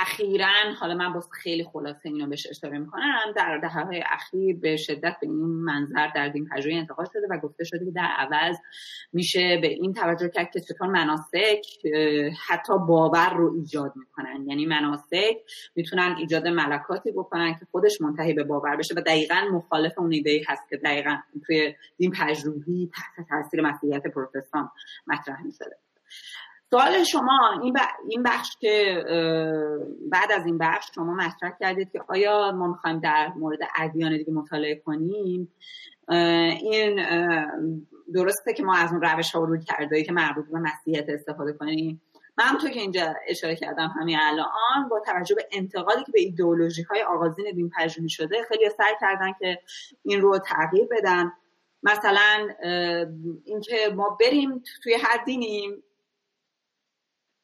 [0.02, 0.48] اخیرا
[0.80, 5.16] حالا من باز خیلی خلاصه اینو بهش اشاره می‌کنم در دهه های اخیر به شدت
[5.20, 8.56] به این منظر در دین پژوهی انتقاد شده و گفته شده که در عوض
[9.12, 11.66] میشه به این توجه کرد که چطور مناسک
[12.48, 14.44] حتی باور رو ایجاد می‌کنن.
[14.48, 15.36] یعنی مناسک
[15.76, 20.42] می‌تونن ایجاد ملکاتی بکنن که خودش منتهی به باور بشه و دقیقا مخالف اون ایده
[20.48, 24.70] هست که دقیقا توی دین پژوهی تحت تاثیر مسیحیت پروتستان
[25.18, 25.50] مطرح می
[26.70, 27.76] سوال شما این,
[28.08, 29.04] این بخش که
[30.10, 34.32] بعد از این بخش شما مطرح کردید که آیا ما می‌خوایم در مورد ادیان دیگه
[34.32, 35.52] مطالعه کنیم؟
[36.60, 36.96] این
[38.14, 42.02] درسته که ما از اون روش ها رو کرده که مربوط به مسیحیت استفاده کنیم.
[42.38, 46.82] من تو که اینجا اشاره کردم همین الان با توجه به انتقادی که به ایدئولوژی
[46.82, 49.58] های آغازین دین پژوهی شده خیلی سعی کردن که
[50.02, 51.32] این رو تغییر بدن.
[51.82, 52.48] مثلا
[53.44, 55.82] اینکه ما بریم توی هر دینیم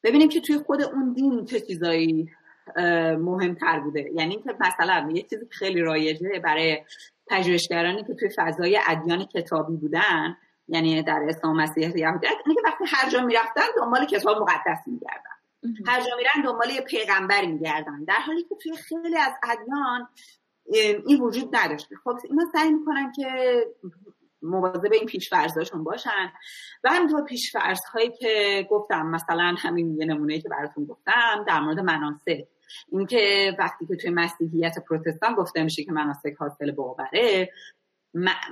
[0.04, 2.30] ببینیم که توی خود اون دین چه چیزایی
[3.18, 4.10] مهمتر بوده.
[4.14, 6.84] یعنی که مثلا یه چیزی که خیلی رایجه برای
[7.26, 10.36] پژوهشگرانی که توی فضای ادیان کتابی بودن
[10.68, 15.32] یعنی در اسلام مسیحیت یهودیت اینه که وقتی هر جا می‌رفتن دنبال کتاب مقدس میگردن.
[15.86, 18.04] هر جا میرن دنبال یه پیغمبری میگردن.
[18.04, 20.08] در حالی که توی خیلی از ادیان
[21.06, 21.96] این وجود نداشته.
[22.04, 23.28] خب اینا سعی می‌کنن که
[24.82, 26.32] به این پیشفرزاشون باشن.
[26.84, 31.80] و همینطور پیشفرز هایی که گفتم مثلا همین یه نمونه که براتون گفتم در مورد
[31.80, 32.46] مناسک.
[32.88, 37.50] اینکه وقتی که توی مسیحیت پروتستان گفته میشه که مناسک حاصل باوره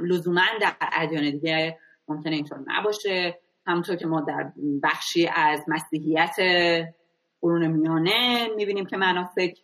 [0.01, 3.39] لزوما در ادیان دیگه ممکنه اینطور نباشه.
[3.67, 6.37] همونطور که ما در بخشی از مسیحیت
[7.41, 9.59] قرون میانه می‌بینیم که مناسک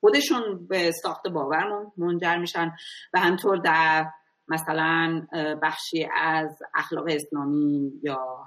[0.00, 2.72] خودشون به ساخت باور منجر میشن.
[3.14, 4.06] و همطور در
[4.48, 5.26] مثلا
[5.62, 8.44] بخشی از اخلاق اسلامی یا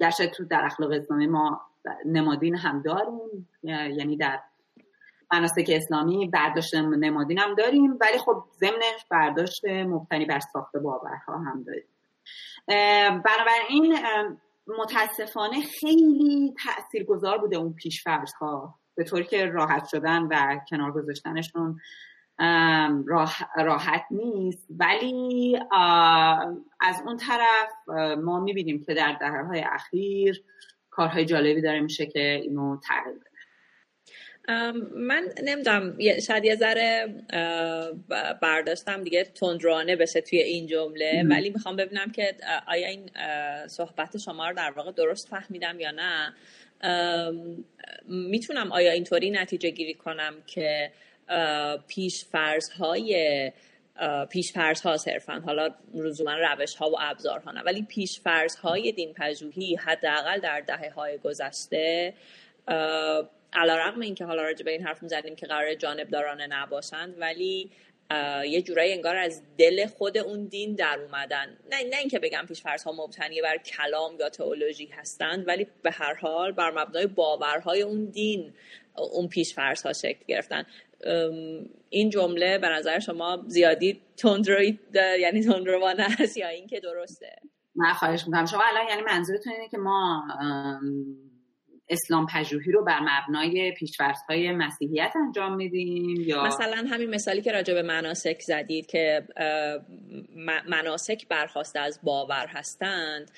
[0.00, 1.60] گرچه تو در اخلاق اسلامی ما
[2.06, 4.40] نمادین هم داریم یعنی در
[5.32, 11.62] مناسک اسلامی برداشت نمادین هم داریم ولی خب ضمنش برداشت مبتنی بر ساخت باورها هم
[11.62, 11.84] داریم.
[13.22, 13.98] بنابراین
[14.66, 21.80] متاسفانه خیلی تاثیرگذار بوده اون پیشفرض ها به طوری که راحت شدن و کنار گذاشتنشون.
[23.56, 24.66] راحت نیست.
[24.70, 25.58] ولی
[26.80, 27.72] از اون طرف
[28.18, 30.42] ما می‌بینیم که در دهه اخیر
[30.90, 33.32] کارهای جالبی داره میشه که اینو تغییر بده.
[34.96, 37.14] من نمی‌دونم شاید یه ذره
[38.42, 43.10] برداشتم دیگه تندرانه بشه توی این جمله ولی می‌خوام ببینم که آیا این
[43.66, 46.34] صحبت شما رو در واقع درست فهمیدم یا نه؟
[48.08, 50.92] می‌تونم آیا اینطوری نتیجه گیری کنم که
[51.88, 53.52] پیش فرض های
[54.30, 55.42] پیش ها صرفا.
[55.46, 57.62] حالا لزوما روش ها و ابزارها نه.
[57.62, 62.14] ولی پیش فرض های دین پژوهی حداقل در دهه های گذشته
[63.52, 67.70] علا رقم این که حالا راجع به این حرف می‌زدیم که قرار جانبدارانه نباشند ولی
[68.44, 71.58] یه جورایی انگار از دل خود اون دین در اومدن.
[71.70, 75.90] نه نه اینکه بگم پیش فرض ها مبتنی بر کلام یا تئولوژی هستند ولی به
[75.90, 78.54] هر حال بر مبنای باورهای اون دین
[78.96, 80.66] اون پیش فرض ها شکل گرفتن.
[81.88, 84.78] این جمله به نظر شما زیادی تندروی
[85.20, 87.36] یعنی تندروانه هست یا اینکه درسته؟
[87.74, 88.46] من خواهش می‌کنم.
[88.46, 90.22] شما الان یعنی منظورتون اینه که ما
[91.88, 93.74] اسلام پژوهی رو بر مبنای
[94.28, 99.22] های مسیحیت انجام میدیم یا مثلا همین مثالی که راجع به مناسک زدید که
[100.68, 103.30] مناسک برخواسته از باور هستند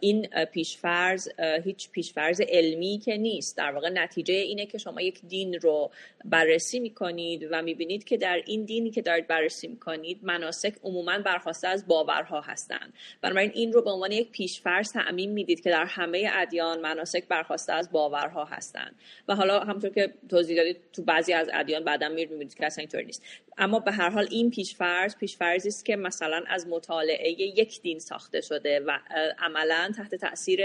[0.00, 1.28] این پیشفرض
[1.64, 3.56] هیچ پیشفرض علمی که نیست.
[3.56, 5.90] در واقع نتیجه اینه که شما یک دین رو
[6.24, 11.68] بررسی می‌کنید و می‌بینید که در این دینی که دارید بررسی می‌کنید مناسک عموما برخواسته
[11.68, 12.92] از باورها هستند.
[13.22, 17.65] بنابراین این رو به عنوان یک پیشفرض تعمین می‌دید که در همه ادیان مناسک برخواسته
[17.72, 18.94] از باورها هستند
[19.28, 23.02] و حالا همطور که توضیح دادید تو بعضی از ادیان بعدا می‌بینید که اصلا اینطور
[23.02, 23.22] نیست.
[23.58, 28.40] اما به هر حال این پیشفرض پیشفرضی است که مثلا از مطالعه یک دین ساخته
[28.40, 28.98] شده و
[29.38, 30.60] عملا تحت تاثیر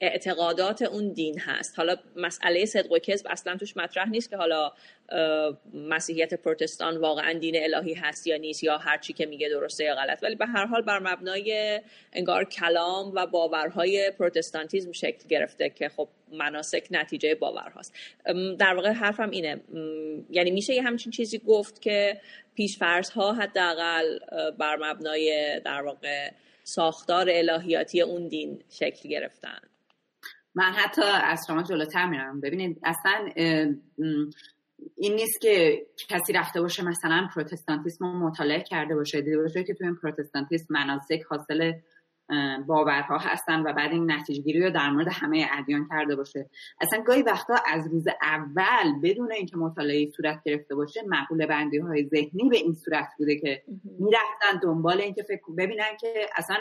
[0.00, 1.78] اعتقادات اون دین هست.
[1.78, 4.72] حالا مسئله صدق و کذب اصلا توش مطرح نیست که حالا
[5.74, 9.94] مسیحیت پروتستان واقعا دین الهی هست یا نیست یا هر چی که میگه درسته یا
[9.94, 10.22] غلط.
[10.22, 11.80] ولی به هر حال بر مبنای
[12.12, 17.94] انگار کلام و باورهای پروتستانتیزم شکل گرفته که خب مناسک نتیجه باور هاست.
[18.58, 19.60] در واقع حرفم اینه.
[20.30, 22.20] یعنی میشه یه همچین چیزی گفت که
[22.54, 24.18] پیشفرض ها حداقل
[24.50, 26.30] بر مبنای در واقع
[26.74, 29.58] ساختار الهیاتی اون دین شکل گرفتن.
[30.54, 33.28] من حتی از شما جلوتر میرم ببینید اصلا
[34.96, 39.74] این نیست که کسی رفته باشه مثلا پروتستانتیسم رو مطالعه کرده باشه دیده باشه که
[39.74, 41.72] تو این پروتستانتیسم مناسک حاصل
[42.66, 46.50] باورها هستن و بعد این نتیجه گیری رو در مورد همه ادیان کرده باشه.
[46.80, 52.08] اصلا گاهی وقتا از روز اول بدون اینکه مطالعه صورت گرفته باشه معقول بندی های
[52.08, 53.62] ذهنی به این صورت بوده که
[53.98, 56.56] می‌رفتن دنبال اینکه فکر ببینن که اصلا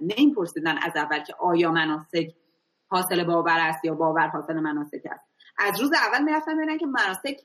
[0.00, 2.34] نمیپرسیدن از اول که آیا مناسک
[2.88, 5.24] حاصل باور است یا باور حاصل مناسک است.
[5.58, 7.36] از روز اول می‌رفتن ببینن که مناسک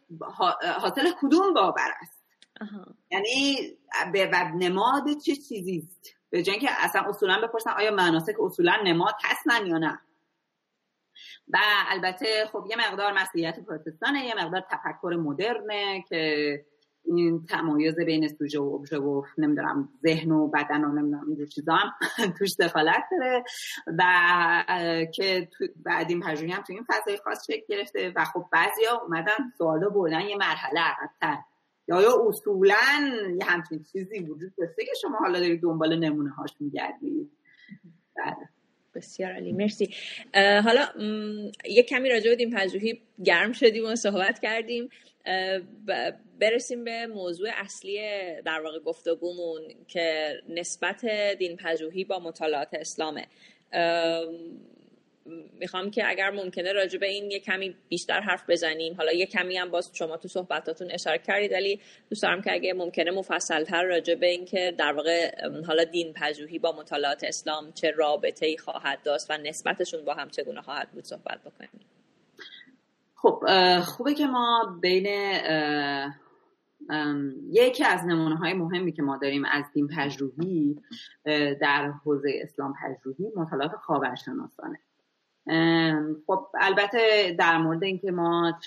[0.81, 2.23] حاصل کدوم باور است.
[3.11, 3.57] یعنی
[4.13, 9.15] به نماد چه چیزی است؟ به جای که اصلا اصولا بپرسن آیا مناسک اصولا نماد
[9.23, 9.99] هستن یا نه.
[11.47, 11.57] و
[11.89, 16.65] البته خب یه مقدار مسیحیت پروتستانه یه مقدار تفکر مدرنه که
[17.05, 21.73] این تمایز بین سوژه و ابژه و نمی‌دونم ذهن و بدن و نمی‌دونم اینجور چیزا
[21.73, 21.93] هم
[22.37, 23.43] توش دخالت داره.
[23.97, 24.03] و
[25.13, 28.13] که بعد این پژوهی هم تو این فضای خاص شکل گرفته.
[28.15, 31.37] و خب بعضیا اومدن سوالو بردن یه مرحله عقبتر.
[31.87, 32.75] یا یا اصولا
[33.39, 37.31] یه همچین چیزی وجود داشته که شما حالا دارید دنبال نمونه هاش میگردید.
[38.15, 38.49] بله.
[38.95, 39.51] بسیار عالی.
[39.51, 39.93] مرسی.
[40.35, 40.87] حالا
[41.65, 44.89] یه کمی راجع به پژوهی گرم شدیم و صحبت کردیم.
[46.39, 47.97] برسیم به موضوع اصلی
[48.45, 51.05] در واقع گفتگومون که نسبت
[51.39, 53.27] دین پژوهی با مطالعات اسلامه.
[55.59, 58.95] می‌خوام که اگر ممکنه راجع به این یه کمی بیشتر حرف بزنیم.
[58.97, 62.73] حالا یه کمی هم باز شما تو صحبتاتون اشاره کردید ولی دوست دارم که اگه
[62.73, 65.35] ممکنه مفصلتر راجع به این که در واقع
[65.67, 70.29] حالا دین پژوهی با مطالعات اسلام چه رابطه ای خواهد داشت و نسبتشون با هم
[70.29, 71.85] چگونه خواهد بود صحبت بکنیم.
[73.15, 73.43] خب
[73.79, 75.05] خوبه که ما بین
[77.51, 80.81] یکی از نمونه های مهمی که ما داریم از دین پژوهی
[81.61, 84.79] در حوزه اسلام پژوهی مطالعات خاورشناسانه
[86.27, 88.59] خب البته در مورد اینکه ما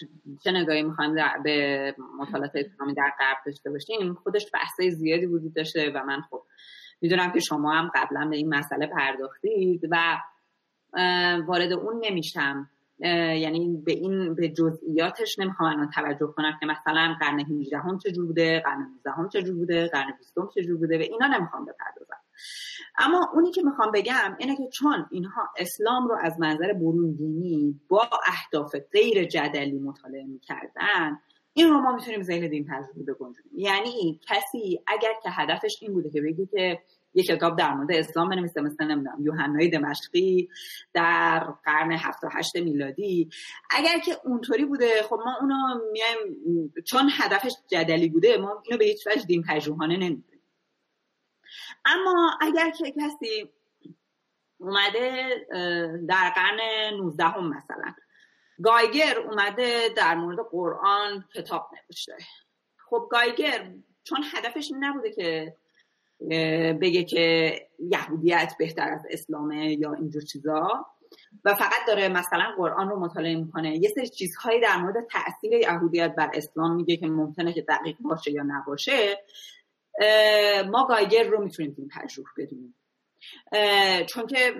[0.45, 5.93] چه نگاهی می‌خوایم به مطالعات اسلامی در غرب داشته باشیم خودش بحثای زیادی وجود داشته
[5.95, 6.43] و من خب
[7.01, 10.17] می‌دونم که شما هم قبلا به این مسئله پرداختید و
[11.47, 12.71] وارد اون نمیشم.
[13.01, 18.27] یعنی به این به جزئیاتش نمی‌خوام الان توجه کنم که مثلا قرن 18 هم چجور
[18.27, 22.06] بوده قرن 19 هم چجور بوده قرن 20 هم چجور بوده و اینا نمی‌خوام بپردازم.
[22.99, 27.81] اما اونی که می‌خوام بگم اینه که چون اینها اسلام رو از منظر برون دینی
[27.89, 31.19] با اهداف غیر جدلی مطالعه می‌کردن
[31.53, 33.53] این رو ما می‌تونیم ذهن دین تجربه بگنجونیم.
[33.55, 36.79] یعنی کسی اگر که هدفش این بوده که بگی که
[37.15, 40.49] یه کتاب در مورد اسلام بنویسه مثل نمی‌دونم یوحنای دمشقی
[40.95, 43.31] در قرن 7 و 8 میلادی
[43.71, 45.55] اگر که اونطوری بوده خب ما اونو
[45.93, 50.36] میایم چون هدفش جدلی بوده ما اینو به هیچ وجه دین پژوهانه نمی‌دونیم.
[51.85, 53.51] اما اگر که کسی
[54.59, 55.47] اومده
[56.09, 56.61] در قرن
[56.97, 57.95] 19 هم مثلا
[58.63, 62.17] گایگر اومده در مورد قرآن کتاب نوشته.
[62.91, 63.71] خب گایگر
[64.05, 65.57] چون هدفش نبوده که
[66.81, 70.87] بگه که یهودیت بهتر از اسلامه یا اینجور چیزا
[71.45, 73.77] و فقط داره مثلا قرآن رو مطالعه می‌کنه.
[73.77, 78.33] یه سری چیزهایی در مورد تاثیر یهودیت بر اسلام میگه که ممکنه که دقیق باشه
[78.33, 79.25] یا نباشه.
[80.71, 82.75] ما گایگر رو می‌تونیم این پژوه بدونیم.
[84.07, 84.55] چون که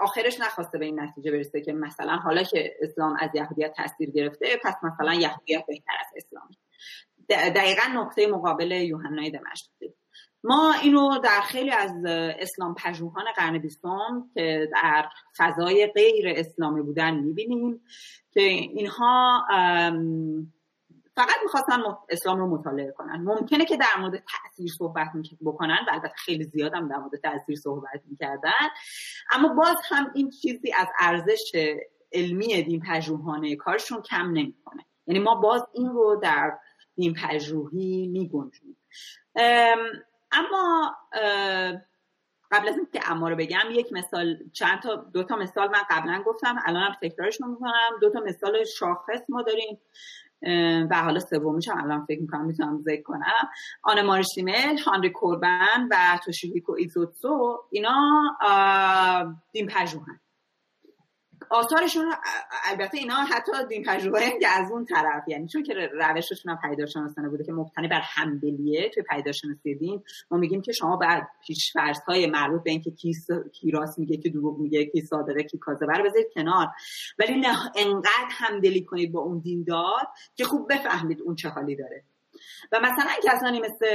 [0.00, 4.46] آخرش نخواسته به این نتیجه برسه که مثلا حالا که اسلام از یهودیت تاثیر گرفته
[4.64, 6.48] پس مثلا یهودیت بهتر از اسلام.
[7.28, 9.66] دقیقا نقطه مقابل یوحنای دمشق
[10.44, 11.92] ما اینو در خیلی از
[12.38, 17.80] اسلام پژوهان قرن بیستم که در فضای غیر اسلامی بودن می‌بینیم
[18.30, 19.46] که اینها
[21.16, 23.16] فقط می‌خواستن اسلام رو مطالعه کنن.
[23.16, 25.08] ممکنه که در مورد تاثیر صحبت
[25.44, 28.68] بکنن و البته خیلی زیاد هم در مورد تاثیر صحبت می‌کردن
[29.30, 31.52] اما باز هم این چیزی از ارزش
[32.12, 36.58] علمی دین پژوهانه کارشون کم نمی‌کنه یعنی ما باز این رو در
[36.94, 38.76] دین پژوهی میگنجیم
[40.32, 40.96] اما
[42.50, 46.22] قبل از اینکه اما رو بگم یک مثال چند تا دو تا مثال من قبلا
[46.26, 47.90] گفتم الانم تکرارش می‌کنم.
[48.00, 49.80] دو تا مثال شاخص ما داریم.
[50.90, 53.48] و حالا سومیش هم الان فکر می‌کنم می‌تونم ذکر کنم.
[53.82, 58.22] آن مارشیمل هانری کوربن و توشیویکو ایزوتسو اینا
[59.52, 60.20] دین پژوهن.
[61.50, 62.12] آثارشون
[62.64, 67.28] البته اینا حتی دین پژوهی که از اون طرف یعنی چون که روششون هم پیداشناسانه
[67.28, 72.26] بوده که مبتنی بر همدلیه توی پیداشناسی دین ما میگیم که شما بعد پیشفرض های
[72.26, 73.14] مربوط به اینکه کی
[73.52, 76.66] کی راست میگه کی دروغ میگه کی صادقه کی کاذبه رو بذارید کنار.
[77.18, 82.04] ولی نه انقدر همدلی کنید با اون دیندار که خوب بفهمید اون چه حالی داره.
[82.72, 83.86] و مثلا کسانی مثل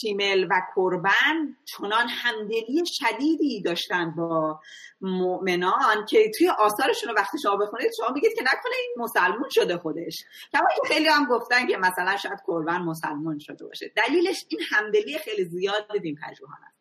[0.00, 4.60] شیمل و کربن چنان همدلی شدیدی داشتن با
[5.00, 9.78] مؤمنان که توی آثارشون رو وقتی شما بخونید شما میگید که نکنه این مسلمون شده
[9.78, 10.24] خودش.
[10.52, 13.92] کما خیلی هم گفتن که مثلا شاید کربن مسلمون شده باشه.
[13.96, 16.74] دلیلش این همدلی خیلی زیاد دین پژوهان است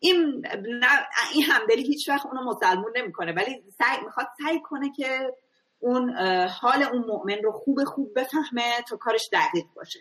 [0.00, 0.46] این
[1.34, 5.34] این همدلی هیچ وقت اونو مسلمون نمی‌کنه ولی سعی می‌خواد سعی کنه که
[5.78, 6.10] اون
[6.46, 10.00] حال اون مؤمن رو خوب خوب بفهمه تا کارش دقیق باشه.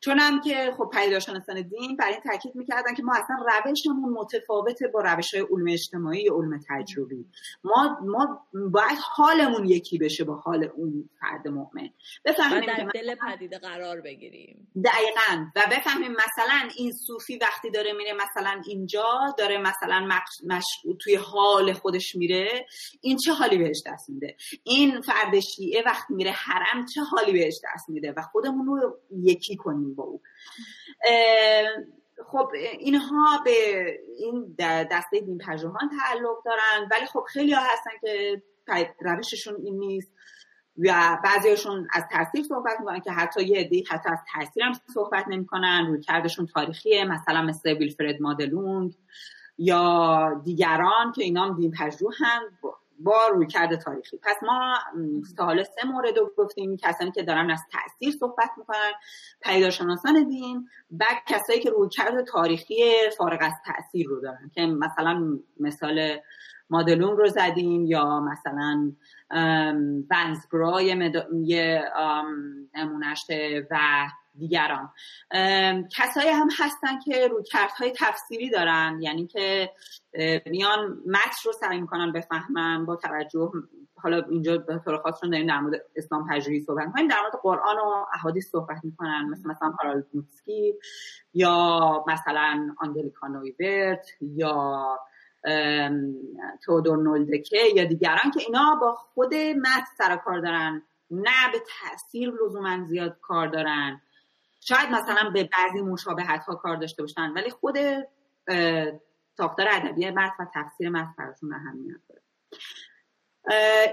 [0.00, 4.88] چون هم که خب پیداشناسان دین برای این تاکید می‌کردن که ما اصلا روشمون متفاوته
[4.88, 7.26] با روش های علوم اجتماعی یا علوم تجربی.
[7.64, 11.90] ما ما باید حالمون یکی بشه با حال اون فرد مؤمن.
[12.24, 14.68] بفهمیم در دل پدیده قرار بگیریم.
[14.84, 15.46] دقیقا.
[15.56, 20.08] و بفهمیم مثلا این صوفی وقتی داره میره مثلا اینجا داره مثلا
[20.46, 20.64] مش...
[21.00, 22.66] توی حال خودش میره
[23.00, 27.54] این چه حالی بهش دست میده؟ این فرد شیعه وقتی میره حرم چه حالی بهش
[27.64, 30.20] دست میده؟ و خودمون رو یکی کنیم با او.
[32.26, 33.50] خب اینها به
[34.18, 34.54] این
[34.90, 38.42] دسته دین پژوهان تعلق دارن ولی خب خیلی ها هستن که
[39.00, 40.12] روششون این نیست
[40.78, 45.24] و بعضیشون از تاثیر صحبت می‌کنن که حتی یه عده حتی از تاثیر هم صحبت
[45.28, 48.94] نمی‌کنن روی کردشون تاریخیه مثلا مثل ویلفرد مادلونگ
[49.58, 52.40] یا دیگران که اینا هم دین پژوهن
[52.98, 54.18] با روی کرده تاریخی.
[54.22, 54.78] پس ما
[55.36, 56.76] تا حالا سه مورد رو گفتیم.
[56.76, 58.92] کسانی که دارن از تاثیر صحبت می‌کنن.
[59.42, 62.84] پیداشناسان دین بعد کسایی که روی کرده تاریخی
[63.18, 64.50] فارغ از تاثیر رو دارن.
[64.54, 66.16] که مثلا مثال
[66.70, 68.92] مادلون رو زدیم یا مثلا
[70.10, 71.82] ونزبرا یه
[72.74, 73.78] نمونهشه و
[74.38, 74.92] دیگران.
[75.96, 77.44] کسایی هم هستن که روی
[77.78, 79.70] های تفسیری دارن یعنی که
[80.46, 83.50] میان متن رو سعی می‌کنن بفهمن با توجه
[84.02, 87.76] حالا اینجا به طور خاص داریم در مورد اسلام پژوهی صحبت می‌کنیم در مورد قرآن
[87.76, 90.06] و احادیث صحبت می‌کنن مثل مثلا هارالد
[91.34, 94.98] یا مثلا آنگلیکا نویورت یا
[96.64, 102.32] تودور نولدکه یا دیگران که اینا با خود متن سر کار دارن نه به تاثیر
[102.44, 104.00] لزوما زیاد کار دارن.
[104.60, 107.76] شاید مثلا به بعضی مشابهت ها کار داشته باشن ولی خود
[109.36, 112.22] ساختار ادبی متن و تفسیر متن براشون اهمیت داره.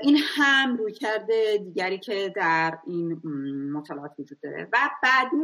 [0.02, 3.22] این هم روی کرده دیگری که در این
[3.72, 4.68] مطالعات وجود داره.
[4.74, 5.36] و بعدی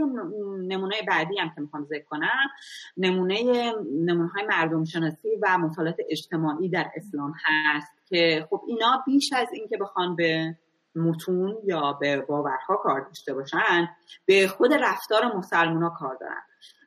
[0.67, 2.49] نمونه بعدی هم که می‌خوام ذکر کنم
[2.97, 9.33] نمونه نمونه های مردم شناسی و مطالعات اجتماعی در اسلام هست که خب اینا بیش
[9.33, 10.57] از اینکه بخوان به
[10.95, 13.89] متون یا به باورها کار داشته باشن
[14.25, 16.41] به خود رفتار مسلمان ها کار دارن.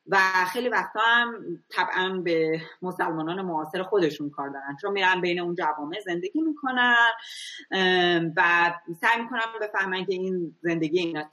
[0.06, 0.18] و
[0.52, 1.34] خیلی وقتا هم
[1.70, 4.76] طبعا به مسلمانان معاصر خودشون کار دارن.
[4.80, 7.12] چون میرن بین اون جوامع زندگی می‌کنن
[8.36, 11.24] و سعی می‌کنن بفهمن که این زندگی اینا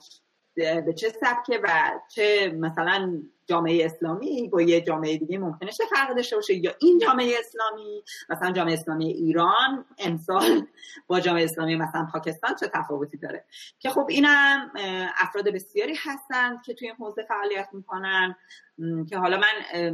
[0.54, 1.68] به چه سبکه و
[2.08, 6.98] چه مثلا جامعه اسلامی با یه جامعه دیگه ممکنه چه فرق داشته باشه؟ یا این
[6.98, 10.66] جامعه اسلامی مثلا جامعه اسلامی ایران امسال
[11.06, 13.44] با جامعه اسلامی مثلا پاکستان چه تفاوتی داره؟
[13.78, 14.70] که خب اینم
[15.18, 18.36] افراد بسیاری هستند که توی این حوزه فعالیت می‌کنن.
[19.08, 19.86] که حالا من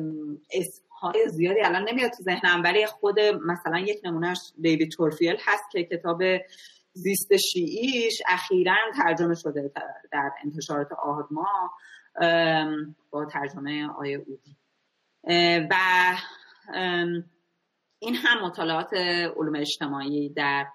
[0.50, 5.84] اسمهای زیادی الان نمیاد تو ذهنم ولی خود مثلا یک نمونهش دیوید تورفیل هست که
[5.84, 6.22] کتاب
[7.02, 9.72] زیست شیعیش اخیرا ترجمه شده
[10.12, 11.70] در انتشارات آهدما
[13.10, 14.56] با ترجمه آیه اودی
[15.70, 15.74] و
[17.98, 18.92] این هم مطالعات
[19.36, 20.66] علوم اجتماعی در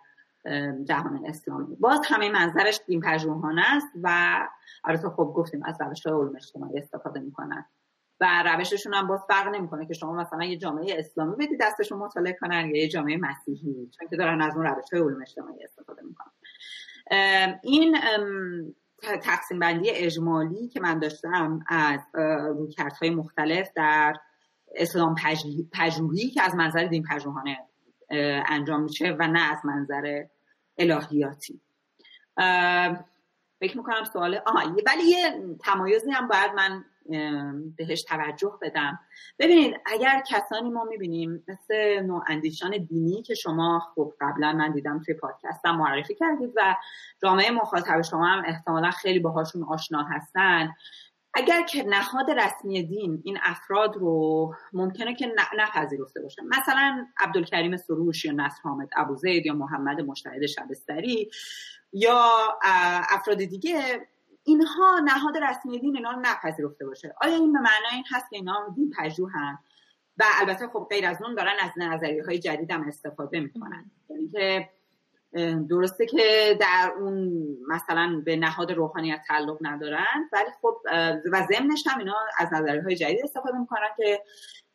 [0.83, 1.75] جهان اسلامی.
[1.75, 4.39] باز همه منظرش دین پژوهانه است و
[4.83, 7.65] البته خب گفتیم از روش علوم اجتماعی استفاده می‌کنن.
[8.23, 12.37] و روششون هم باز فرق نمی‌کنه که شما مثلا یه جامعه اسلامی بدید دستشون مطالعه
[12.41, 16.01] کنن یا یه جامعه مسیحی چون که دارن از اون روش های علوم اجتماعی استفاده
[16.01, 16.31] می‌کنن.
[17.63, 17.97] این
[19.23, 21.99] تقسیم بندی اجمالی که من داشتم از
[22.57, 24.13] رویکردهای مختلف در
[24.75, 25.15] اسلام
[25.73, 27.57] پژوهی که از منظر دین پژوهانه
[28.49, 30.23] انجام میشه و نه از منظر
[30.77, 31.61] الهیاتی.
[33.59, 36.85] فکر می‌کنم سوال آها ولی یه تمایزی هم باید من
[37.77, 38.99] بهش توجه بدم.
[39.39, 45.01] ببینید اگر کسانی ما می‌بینیم مثل نوع اندیشان دینی که شما خب قبلا من دیدم
[45.05, 46.75] توی پادکستم معرفی کردید و
[47.21, 50.73] جامعه مخاطب شما هم احتمالا خیلی باهاشون آشنا هستن.
[51.33, 56.41] اگر که نهاد رسمی دین این افراد رو ممکنه که نپذیرفته باشه.
[56.41, 61.31] مثلا عبدالکریم سروش یا نصر حامد ابوزید یا محمد مشتهد شبستری
[61.93, 62.29] یا
[63.09, 64.07] افراد دیگه
[64.43, 67.15] اینها نهاد رسمی دین اینا رو نپذیرفته باشه.
[67.21, 69.59] آیا این به معنای این هست که اینا دین پژوهن؟
[70.17, 73.91] و البته خب غیر از اون دارن از نظریه های جدید هم استفاده می‌کنن.
[74.09, 74.69] یعنی که
[75.69, 77.31] درسته که در اون
[77.67, 80.77] مثلا به نهاد روحانیت تعلق ندارن ولی خب
[81.31, 84.21] و ضمنش هم اینا از نظریه های جدید استفاده می‌کنن که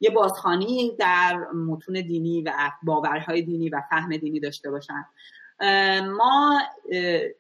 [0.01, 2.53] یه بازخانی در متون دینی و
[2.83, 5.07] باورهای دینی و فهم دینی داشته باشن.
[6.17, 6.61] ما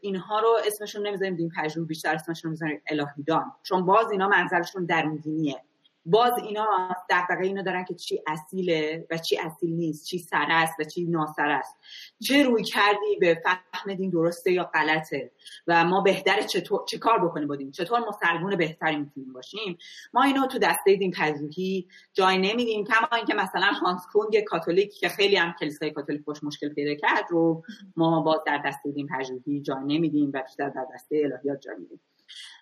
[0.01, 3.53] اینها رو اسمشون نمی‌ذاریم دین پژوه بیشتر اسمشون می‌ذاریم الهیدان.
[3.62, 5.62] چون باز اینا منظرشون درون دینیه
[6.11, 10.81] باز اینا دقیقه اینو دارن که چی اصیله و چی اصیل نیست چی سر است
[10.81, 11.77] و چی ناسر است.
[12.23, 15.31] چه روی کردی به فهم دین درسته یا غلطه؟
[15.67, 19.79] و ما بهتره چطور چه کار بکنیم بودیم چطور مسلمون بهتری می‌تونیم باشیم؟
[20.15, 25.09] ما اینو تو دسته دین پژوهی جای نمیدیم کما اینکه مثلا هانس کونگ کاتولیک که
[25.09, 27.63] خیلی هم کلیسای کاتولیک باش مشکل پیدا کرد رو
[27.97, 32.01] ما باز در دسته دین پژوهی جای نمیدیم و بیشتر در دسته الهیات جای میدیم.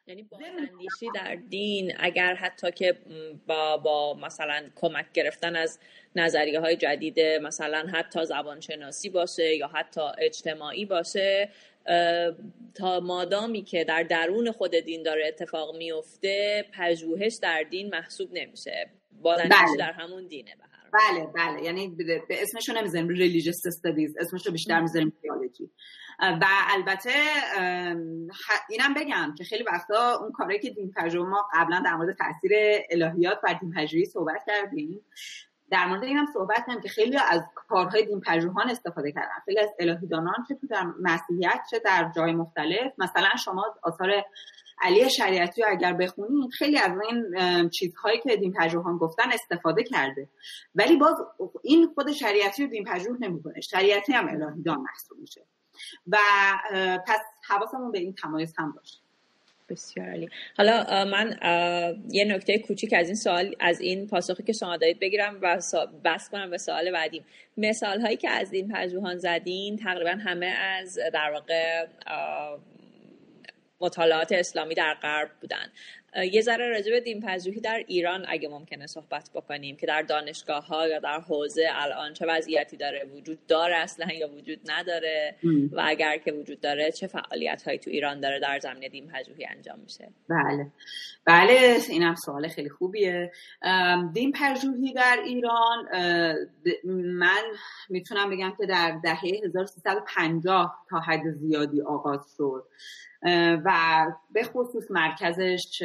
[0.07, 2.99] یعنی بازاندیشی در دین اگر حتی که
[3.47, 5.79] با, با مثلا کمک گرفتن از
[6.17, 11.51] نظریه های جدید مثلا حتی زبانشناسی باشه یا حتی اجتماعی باشه
[12.75, 18.91] تا مادامی که در درون خود دین داره اتفاق میفته پژوهش در دین محسوب نمیشه.
[19.23, 19.77] بازاندیشی بله.
[19.79, 21.65] در همون دینه به بله بله.
[21.65, 21.89] یعنی
[22.29, 23.09] به اسمشو نمی‌ذاریم.
[23.09, 25.71] ریلیجیس استادیز اسمشو بیشتر می‌ذاریم تیولوژی
[26.19, 27.13] و البته
[28.71, 32.53] اینم بگم که خیلی وقتا اون کاری که دین پژوه ما قبلا در مورد تاثیر
[32.91, 35.05] الهیات و دین پژوهی صحبت کردیم
[35.71, 39.29] در مورد اینم صحبت کردیم که خیلی از کارهای دین پژوهان استفاده کردن.
[39.45, 42.93] خیلی از الهیدانان چه تو در مسیحیت چه در جای مختلف.
[42.99, 44.25] مثلا شما آثار
[44.81, 50.29] علی شریعتی رو اگر بخونید خیلی از این چیزهایی که دین پژوهان گفتن استفاده کرده.
[50.75, 51.17] ولی باز
[51.63, 53.61] این خود شریعتی رو دین پژوه نمی‌کنه.
[53.61, 55.43] شریعتی هم الهیدان محسوب میشه.
[56.07, 56.19] و
[57.07, 58.99] پس حواسمون به این تمایز هم باشه.
[59.69, 60.29] بسیار عالی.
[60.57, 61.39] حالا من
[62.11, 65.61] یه نکته کوچیک از این سوال از این پاسخی که شما دارید بگیرم و
[66.05, 67.25] بس کنم به سوال بعدیم.
[67.57, 71.87] مثال هایی که از این پژوهان زدین تقریبا همه از در واقع
[73.81, 75.73] مطالعات اسلامی در غرب بودن.
[76.25, 80.67] یه ذره راجع به دین پژوهی در ایران اگه ممکنه صحبت بکنیم که در دانشگاه
[80.67, 85.37] ها یا در حوزه الان چه وضعیتی داره؟ وجود داره اصلا یا وجود نداره؟
[85.73, 89.47] و اگر که وجود داره چه فعالیت هایی تو ایران داره در زمینه دین پژوهی
[89.47, 90.67] انجام میشه؟ بله.
[91.25, 93.33] بله اینم سوال خیلی خوبیه.
[94.13, 95.89] دین پژوهی در ایران
[97.19, 97.43] من
[97.89, 102.67] می‌تونم بگم که در دهه 1350 تا حد زیادی آغاز شد.
[103.65, 105.83] و به خصوص مرکزش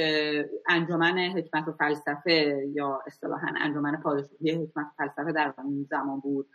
[0.70, 6.48] انجمن حکمت و فلسفه یا اصطلاحا انجمن پادشاهی حکمت و فلسفه در اون زمان بود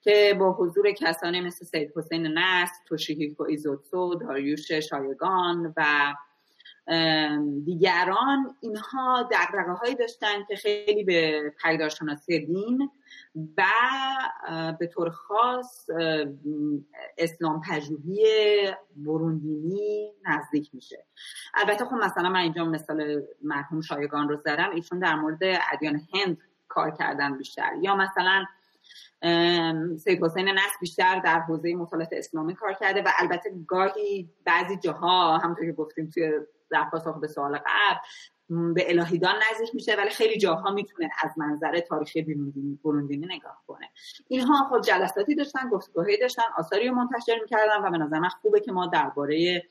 [0.00, 6.14] که با حضور کسانی مثل سید حسین نست توشیهیکو ایزوتسو داریوش شایگان و
[7.64, 12.90] دیگران اینها دقدقه هایی داشتن که خیلی به پدیدارشناسی دین
[13.56, 13.64] و
[14.78, 15.86] به طور خاص
[17.18, 18.24] اسلام پژوهی
[18.96, 21.06] بروندینی نزدیک میشه.
[21.54, 25.38] البته خب مثلا من اینجا مثال مرحوم شایگان رو زدم ایشون در مورد
[25.72, 26.38] ادیان هند
[26.68, 27.70] کار کردن بیشتر.
[27.82, 28.44] یا مثلا
[29.96, 35.38] سید حسین نصر بیشتر در حوزه مطالعات اسلامی کار کرده و البته گاهی بعضی جاها
[35.38, 36.32] همونطور که گفتیم توی
[36.70, 37.98] در پاسخ به سوال قبل.
[38.74, 42.22] به الهیدان نزدیک میشه ولی خیلی جاها می‌تونه از منظر تاریخی
[42.84, 43.90] بروندینی نگاه کنه.
[44.28, 48.60] اینها خود جلساتی داشتن گفتگوهایی داشتن آثاری رو منتشر می‌کردن و به نظر من خوبه
[48.60, 49.62] که ما درباره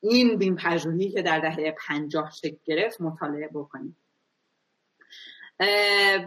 [0.00, 3.96] این بین پژوهی که در دهه پنجاه شکل گرفت مطالعه بکنیم.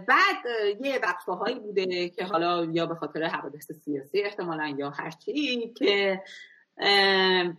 [0.08, 0.46] بعد
[0.82, 6.24] یه وقفه هایی بوده که حالا یا به خاطر حوادث سیاسی احتمالا یا هرچی که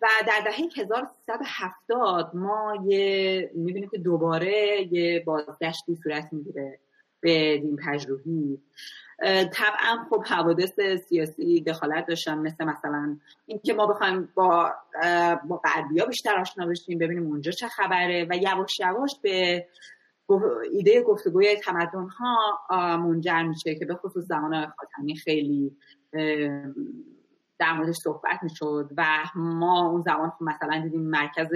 [0.02, 6.78] و در دهه 1370 ما یه می‌بینیم که دوباره یه بازگشتی صورت می‌گیره
[7.20, 8.58] به دین پژوهی.
[9.52, 14.72] طبعا خب حوادث سیاسی دخالت داشتن مثل مثلا اینکه ما بخوایم با
[15.48, 19.66] با غربیا بیشتر آشنا بشیم ببینیم اونجا چه خبره و یواش یواش به
[20.72, 25.76] ایده گفتگوی تمدن ها منجر میشه که به خصوص زمان خاتمی خیلی
[27.62, 29.04] در موردش صحبت می‌شد و
[29.34, 31.46] ما اون زمان خب مثلا دیدیم مرکز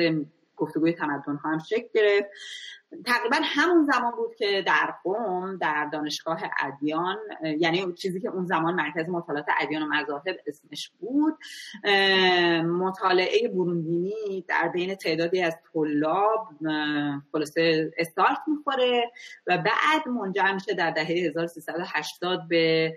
[0.57, 2.29] گفتگوی تمدن ها هم شکل گرفت.
[3.07, 7.16] تقریبا همون زمان بود که در قوم در دانشگاه ادیان
[7.59, 11.34] یعنی چیزی که اون زمان مرکز مطالعات ادیان و مذاهب اسمش بود
[12.64, 16.49] مطالعه بروندینی در بین تعدادی از طلاب
[17.32, 19.11] خلاصه استارت می‌خوره
[19.47, 22.97] و بعد منجر میشه در دهه 1380 به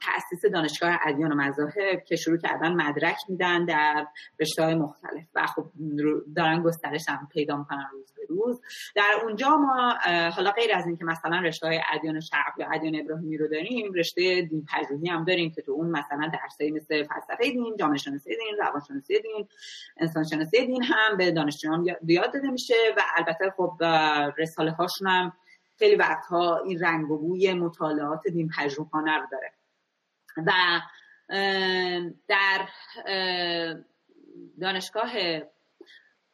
[0.00, 4.06] تاسیس دانشگاه ادیان و مذاهب که شروع کردن مدرک میدن در
[4.40, 5.24] رشته مختلف.
[5.34, 5.70] و خب
[6.36, 8.39] دارن گسترش هم پیدا می‌کنن روز به روز.
[8.94, 9.94] در اونجا ما
[10.30, 14.42] حالا غیر از اینکه مثلا رشته های ادیان شرق یا ادیان ابراهیمی رو داریم رشته
[14.42, 18.56] دین پژوهی هم داریم که تو اون مثلا درسایی مثل فلسفه دین جامعه شناسی دین
[18.58, 19.48] روان شناسی دین
[19.96, 23.84] انسان شناسی دین هم به دانشجویان یاد داده میشه و البته خب
[24.38, 25.32] رساله هاشون هم
[25.78, 29.52] خیلی وقتها این رنگ و بوی مطالعات دین پژوهانه رو داره.
[30.46, 30.52] و
[32.28, 32.68] در
[34.60, 35.10] دانشگاه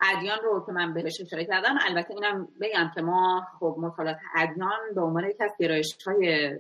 [0.01, 4.95] ادیان رو که من بهش اشاره کردم البته اینم بگم که ما خب مطالعات ادیان
[4.95, 6.51] به عنوان یک از گرایش های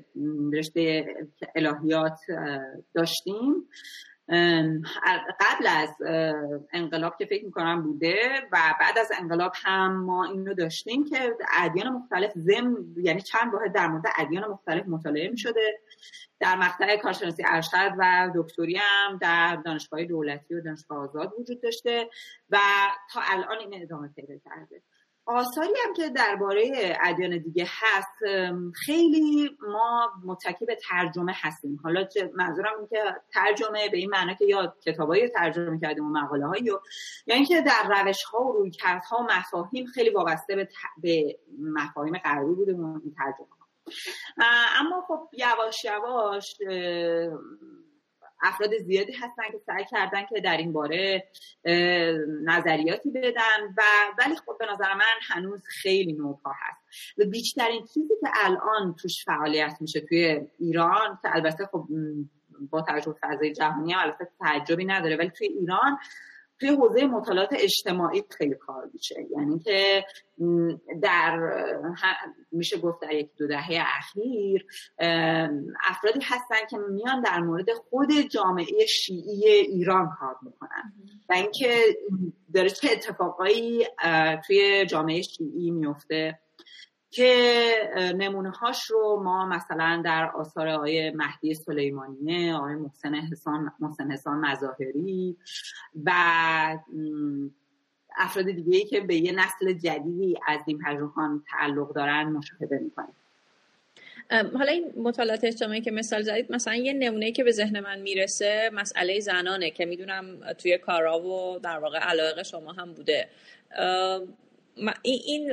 [0.53, 1.05] رشته
[1.57, 2.18] الهیات
[2.95, 3.68] داشتیم.
[5.41, 5.97] قبل از
[6.72, 11.89] انقلاب که فکر می‌کنم بوده و بعد از انقلاب هم ما اینو داشتیم که ادیان
[11.89, 15.81] مختلف زم یعنی چند واحد در مورد ادیان مختلف مطالعه می‌شده.
[16.41, 22.09] در مقطع کارشناسی ارشد و دکتری هم در دانشگاه دولتی و دانشگاه آزاد وجود داشته
[22.51, 22.59] و
[23.12, 24.83] تا الان این ادامه پیدا کرده.
[25.27, 28.14] آثاری هم که درباره ادیان دیگه هست
[28.74, 31.81] خیلی ما متکی به ترجمه هستیم.
[31.85, 36.47] حالا منظورم این که ترجمه به این معنا که یا کتابای ترجمه کردیم و مقاله
[36.47, 36.81] هایی یا
[37.27, 38.70] اینکه در روش ها و روی
[39.11, 40.68] ها و مفاهیم خیلی وابسته به,
[41.03, 43.47] به مفاهیم غربی بوده این ترجمه
[44.79, 46.57] اما خب یواش یواش
[48.43, 51.28] افراد زیادی هستن که سعی کردن که در این باره
[52.45, 53.82] نظریاتی بدن و
[54.18, 56.80] ولی خب به نظر من هنوز خیلی نوپا هست.
[57.18, 61.89] و بیشترین چیزی که الان توش فعالیت میشه توی ایران که البته خب
[62.70, 65.99] با توجه فضای جهانی هم البته تعجبی نداره ولی توی ایران
[66.61, 69.26] توی حوزه مطالعات اجتماعی خیلی کار میشه.
[69.30, 70.04] یعنی که
[71.02, 71.38] در
[72.52, 74.66] میشه گفت در یک دو دهه اخیر
[75.88, 80.92] افرادی هستن که میان در مورد خود جامعه شیعی ایران کار می‌کنن.
[81.28, 81.96] و اینکه
[82.54, 83.86] داره چه اتفاقایی
[84.46, 86.38] توی جامعه شیعی میفته
[87.16, 87.74] که
[88.18, 94.38] نمونه هاش رو ما مثلا در آثار آقای مهدی سلیمانیه آقای محسن حسان, محسن حسان
[94.38, 95.36] مظاهری
[96.04, 96.12] و
[98.16, 103.14] افراد دیگه که به یه نسل جدیدی از این پژوهان تعلق دارن مشاهده می‌کنیم.
[104.30, 108.70] حالا این مطالعات اجتماعی که مثال زدید مثلا یه نمونه که به ذهن من می‌رسه
[108.72, 113.28] مسئله زنانه که می‌دونم توی کارا و در واقع علاقه شما هم بوده.
[115.03, 115.53] این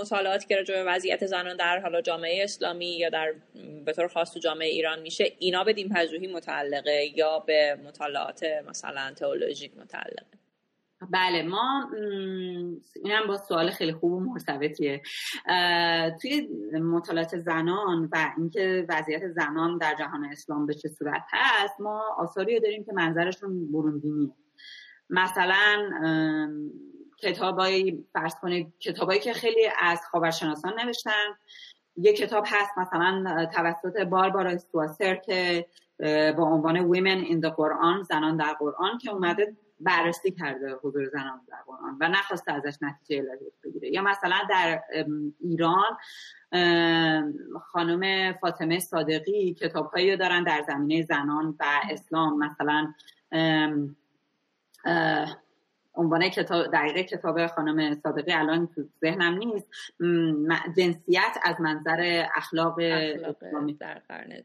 [0.00, 3.34] مطالعاتی که راجع به وضعیت زنان در حالا جامعه اسلامی یا در
[3.84, 8.44] به طور خاص تو جامعه ایران میشه اینا به دین پژوهی متعلقه یا به مطالعات
[8.68, 10.38] مثلا تئولوژیک متعلقه؟
[11.10, 11.90] بله ما
[13.04, 15.02] اینم با سوال خیلی خوب و مرتبطیه.
[16.22, 22.02] توی مطالعات زنان و اینکه وضعیت زنان در جهان اسلام به چه صورت هست ما
[22.18, 24.32] آثاری داریم که منظرشون بروندینیه.
[25.10, 25.90] مثلا
[27.22, 31.26] کتابایی فرض کنید کتابایی که خیلی از خاورشناسان نوشتن.
[31.96, 35.66] یه کتاب هست مثلا توسط باربارا استواسر که
[36.36, 41.40] با عنوان Women in the Quran زنان در قرآن که اومده بررسی کرده حضور زنان
[41.48, 43.88] در قرآن و نخواسته ازش نتیجه الهی بگیره.
[43.92, 44.82] یا مثلا در
[45.40, 45.96] ایران
[47.60, 52.38] خانم فاطمه صادقی کتابهایی دارن در زمینه زنان و اسلام.
[52.38, 52.94] مثلا
[55.98, 59.68] عنوان کتاب دقیقه کتاب خانم صادقی الان تو ذهنم نیست.
[60.76, 64.42] جنسیت از منظر اخلاق, اخلاق در قرن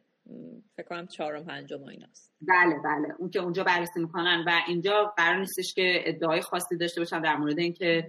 [0.77, 2.33] فکر کنم چهارم پنجم ایناست.
[2.41, 3.15] بله بله.
[3.17, 7.35] اون که اونجا بررسی می‌کنن و اینجا قرار نیستش که ادعای خاصی داشته باشن در
[7.35, 8.07] مورد اینکه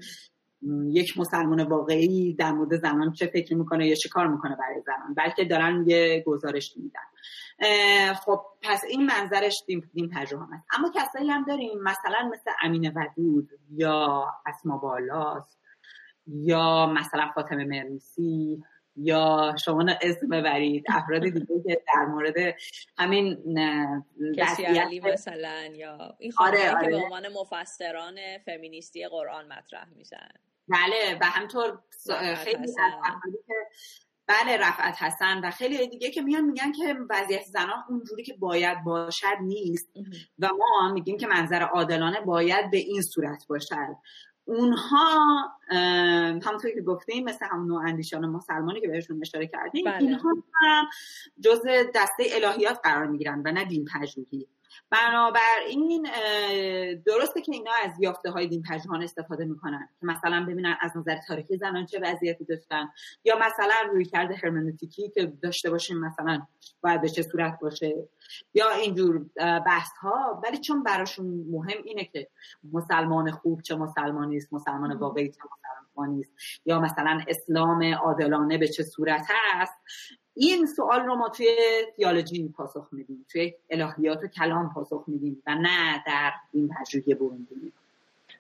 [0.91, 5.15] یک مسلمان واقعی در مورد زنان چه فکر می‌کنه یا چه کار می‌کنه برای زنان
[5.15, 8.15] بلکه دارن یه گزارش میدن.
[8.15, 10.67] خب پس این منظرش دین, دین پژوهان است.
[10.79, 15.61] اما کسایی هم داریم مثلا مثل امین ودود یا اسما بالاست
[16.27, 18.63] یا مثلا فاطمه مرمیسی
[18.97, 22.35] یا شما اسم ببرید افراد دیگه که در مورد
[22.99, 23.37] همین
[24.39, 26.85] کسی علی مثلا یا این آره، آره.
[26.85, 28.15] که به عنوان مفسران
[28.47, 30.29] فمینیستی قرآن مطرح میشن.
[30.69, 31.79] بله و همطور
[32.37, 32.67] خیلی
[33.47, 33.55] که
[34.27, 38.85] بله رفعت حسن و خیلی دیگه که میان میگن که وضعیت زنان اونجوری که باید
[38.85, 39.89] باشد نیست
[40.39, 43.97] و ما میگیم که منظر عادلانه باید به این صورت باشد.
[44.45, 45.25] اونها
[46.45, 49.99] همونطور که گفتیم مثل هم نوع اندیشان مسلمانی که بهشون اشاره کردیم بله.
[49.99, 50.87] اینها هم
[51.41, 51.61] جز
[51.95, 54.49] دسته الهیات قرار می‌گیرن و نه دین پژوهی
[54.91, 56.09] بنابراین
[57.07, 61.17] درسته که اینا از یافته های دین پژوهان استفاده می‌کنن که مثلا ببینن از نظر
[61.29, 62.89] تاریخی زنان چه وضعیتی داشتن
[63.25, 66.43] یا مثلا روی کرده هرمنوتیکی که داشته باشیم مثلا
[66.81, 68.09] باید به چه صورت باشه
[68.55, 69.27] یا اینجور
[69.67, 72.29] بحث ها ولی چون براشون مهم اینه که
[72.73, 76.33] مسلمان خوب چه مسلمانی است مسلمان واقعی چه مسلمانی است
[76.67, 79.75] یا مثلا اسلام عادلانه به چه صورت هست
[80.35, 81.49] این سوال رو ما توی
[81.97, 87.73] تیالوجی پاسخ میدیم توی الهیات و کلام پاسخ میدیم و نه در این تجربه بروندیم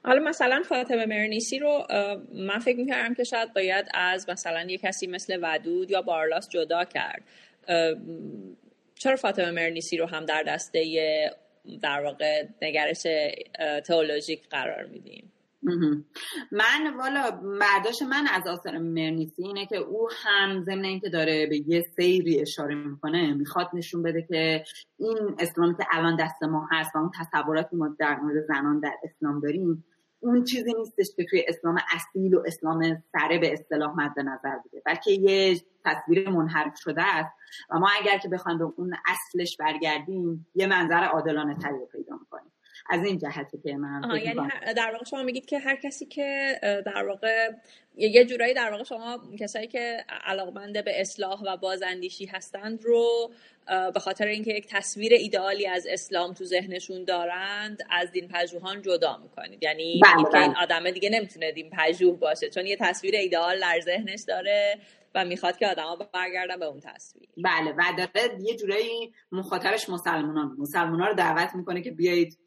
[0.04, 1.86] حالا مثلا فاطمه مرنیسی رو
[2.34, 6.84] من فکر می‌کردم که شاید باید از مثلا یه کسی مثل ودود یا بارلاس جدا
[6.84, 7.22] کرد.
[8.94, 10.84] چرا فاطمه مرنیسی رو هم در دسته
[11.82, 13.06] در واقع نگرش
[13.86, 15.32] تئولوژیک قرار میدیم؟
[16.52, 21.56] من والا برداشت من از آثار مرنیسی اینه که او هم ضمن اینکه داره به
[21.68, 24.64] یه سیری اشاره می‌کنه می‌خواد نشون بده که
[24.98, 28.94] این اسلامی که الان دست ما هست و اون تصوراتی ما در مورد زنان در
[29.04, 29.84] اسلام داریم
[30.20, 34.82] اون چیزی نیستش که توی اسلام اصیل و اسلام سره به اصطلاح مد نظر بوده.
[34.86, 37.30] بلکه یه تصویر منحرف شده است
[37.70, 42.52] و ما اگر که بخوایم به اون اصلش برگردیم یه منظر عادلانه تری پیدا می‌کنیم.
[42.90, 47.04] از این جهتی که من یعنی در واقع شما میگید که هر کسی که در
[47.08, 47.50] واقع
[47.96, 53.30] یه جورایی در واقع شما کسایی که علاقمنده به اصلاح و بازاندیشی هستند رو
[53.94, 59.16] به خاطر اینکه یک تصویر ایدئالی از اسلام تو ذهنشون دارند از دین پژوهان جدا
[59.16, 59.62] می‌کنید.
[59.62, 60.42] یعنی بله بله.
[60.42, 64.78] این آدم دیگه نمی‌تونه دین پژوه باشه چون یه تصویر ایدئال در ذهنش داره
[65.14, 67.28] و می‌خواد که آدما برگردن به اون تصویر.
[67.36, 72.38] بله و داره یه جورایی مخاطبش مسلمانان مسلمانان رو دعوت می‌کنه که بیایید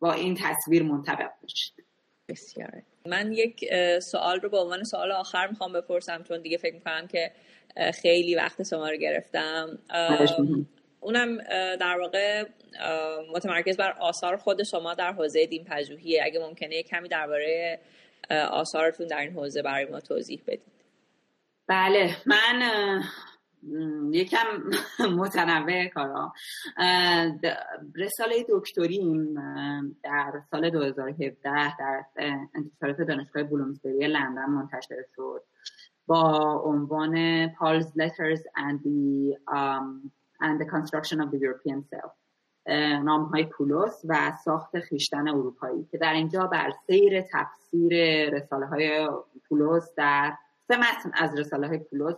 [0.00, 1.74] با این تصویر منطبق باشید.
[2.28, 7.06] بسیار من یک سوال رو به عنوان سوال آخر می‌خوام بپرسم چون دیگه فکر می‌کنم
[7.06, 7.32] که
[7.94, 9.78] خیلی وقت شما رو گرفتم.
[11.00, 11.38] اونم
[11.76, 12.44] در واقع
[13.32, 17.80] متمرکز بر آثار خود شما در حوزه دین پژوهی اگه ممکنه کمی درباره
[18.30, 20.72] آثارتون در این حوزه برای ما توضیح بدید.
[21.66, 22.16] بله.
[22.26, 23.02] من
[24.12, 24.46] یکم
[25.18, 26.32] متنوع کارا.
[27.96, 29.34] رساله دکتریم
[30.02, 32.04] در سال 2017 در
[32.54, 35.42] انتشارات دانشگاه بلومزبری لندن منتشر شد.
[36.06, 40.10] با عنوان Paul's Letters and the, um,
[40.40, 42.12] and the Construction of the European Self
[43.04, 47.94] نام های پولس و ساخت خیشتن اروپایی که در اینجا بر سیر تفسیر
[48.30, 49.08] رساله های
[49.48, 50.32] پولس در
[50.68, 52.16] سه متن از رساله های پولس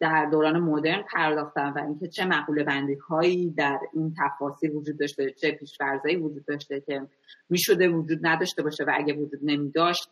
[0.00, 5.30] در دوران مدرن پرداختن و اینکه چه مقوله بندی هایی در این تفاصیل وجود داشته
[5.30, 7.06] چه پیشفرزایی وجود داشته که
[7.48, 10.10] می‌شده وجود نداشته باشه و اگه وجود نمی داشت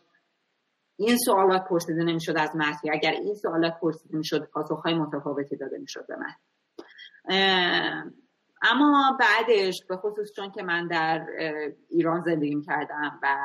[0.97, 6.05] این سوالات پرسیده نمی‌شد از مسیح اگر این سوالات پرسیده می‌شد پاسخهای متفاوتی داده می‌شد
[6.07, 6.33] به من
[8.61, 11.25] اما بعدش به خصوص چون که من در
[11.89, 13.37] ایران زندگی کردم و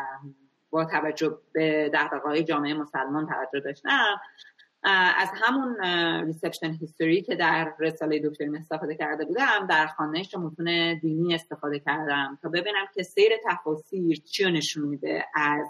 [0.70, 4.20] با توجه به دقدقه‌های جامعه مسلمان توجه داشتم
[4.82, 5.76] از همون
[6.26, 12.38] ریسپشن هیستوری که در رساله دکترین استفاده کرده بودم در خانش متون دینی استفاده کردم
[12.42, 15.66] تا ببینم که سیر تفاسیر چی نشون میده از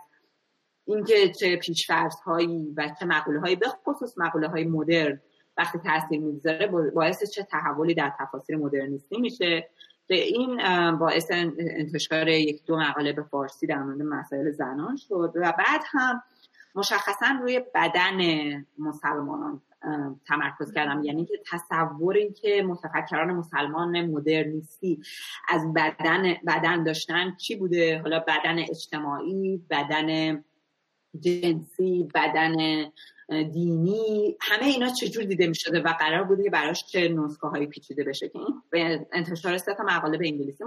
[0.84, 5.20] اینکه چه پیشفرض هایی و چه مقوله هایی به خصوص مقوله های مدرن
[5.56, 9.68] وقتی تاثیر می‌گذاره باعث چه تحولی در تفاسیر مدرنیستی میشه.
[10.06, 10.56] به این
[10.98, 16.22] باعث انتشار یک دو مقاله به فارسی در مورد مسائل زنان شد و بعد هم
[16.75, 18.21] مشخصا روی بدن
[18.79, 19.62] مسلمانان
[20.29, 21.05] تمرکز کردم.
[21.05, 25.03] یعنی که تصوری که متفکران مسلمان مدرنیستی
[25.49, 30.45] از بدن بدن داشتن چی بوده؟ حالا بدن اجتماعی بدن
[31.21, 32.85] جنسی بدن
[33.31, 37.66] دینی همه اینا چجور دیده می شده و قرار بوده که براش چه نسخه هایی
[37.66, 40.64] پیچیده بشه که این به انتشار سه تا مقاله به انگلیسی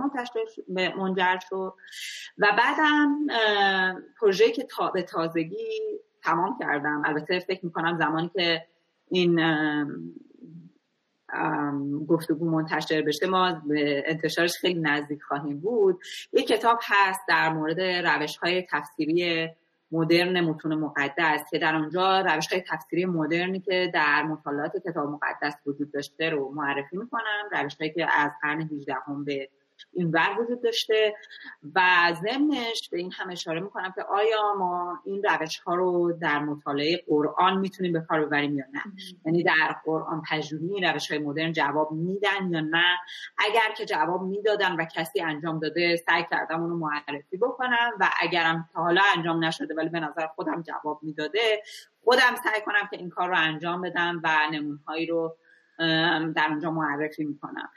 [0.98, 1.74] منجر شد.
[2.38, 3.18] و بعدم
[4.20, 5.80] پروژه که تا به تازگی
[6.24, 7.02] تمام کردم.
[7.06, 8.62] البته فکر می‌کنم زمانی که
[9.10, 9.42] این
[12.08, 13.62] گفتگو منتشر بشه ما
[14.06, 16.00] انتشارش خیلی نزدیک خواهیم بود.
[16.34, 19.50] یک کتاب هست در مورد روش های تفسیری
[19.94, 25.56] مدرن متون مقدس که در اونجا روش های تفسیری مدرنی که در مطالعات کتاب مقدس
[25.66, 29.50] وجود داشته رو معرفی می‌کنم روش هایی که از قرن 18 هم به
[29.94, 31.16] این ور وجود داشته
[31.76, 31.82] و
[32.14, 37.04] ضمنش به این هم اشاره می‌کنم که آیا ما این روش ها رو در مطالعه
[37.08, 38.84] قرآن می‌تونیم به کار ببریم یا نه.
[39.26, 42.98] یعنی در قرآن پژوهی این روش های مدرن جواب میدن یا نه.
[43.38, 48.70] اگر که جواب می‌دادن و کسی انجام داده سعی کردم اونو معرفی بکنم و اگرم
[48.74, 51.64] تا حالا انجام نشده ولی به نظر خودم جواب می‌داده
[52.04, 55.38] خودم سعی کنم که این کار رو انجام بدم و نمونهایی رو
[56.36, 57.70] در اونجا معرفی می‌کنم.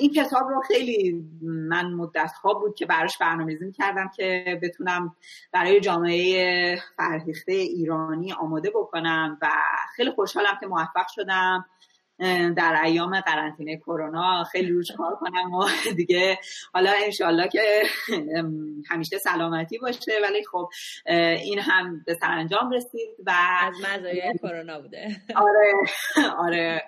[0.00, 5.16] این کتاب رو خیلی من مدت ها بود که براش برنامه‌ریزی کردم که بتونم
[5.52, 9.48] برای جامعه فرهیخته ایرانی آماده بکنم و
[9.96, 11.64] خیلی خوشحالم که موفق شدم.
[12.56, 15.64] در ایام قرنطینه کرونا خیلی روش کار کنم و
[15.96, 16.38] دیگه
[16.74, 17.82] حالا انشالله که
[18.90, 20.12] همیشه سلامتی باشه.
[20.22, 20.68] ولی خب
[21.42, 25.08] این هم به سرانجام رسید و از مزایای کرونا بوده.
[25.36, 25.72] آره
[26.38, 26.82] آره.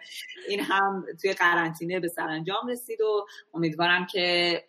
[0.49, 4.63] این هم توی قرنطینه به سرانجام رسید و امیدوارم که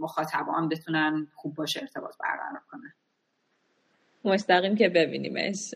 [0.00, 2.92] مخاطبان بتونن خوب باشه ارتباط برقرار کنن.
[4.24, 5.74] مستقیم که ببینیمش.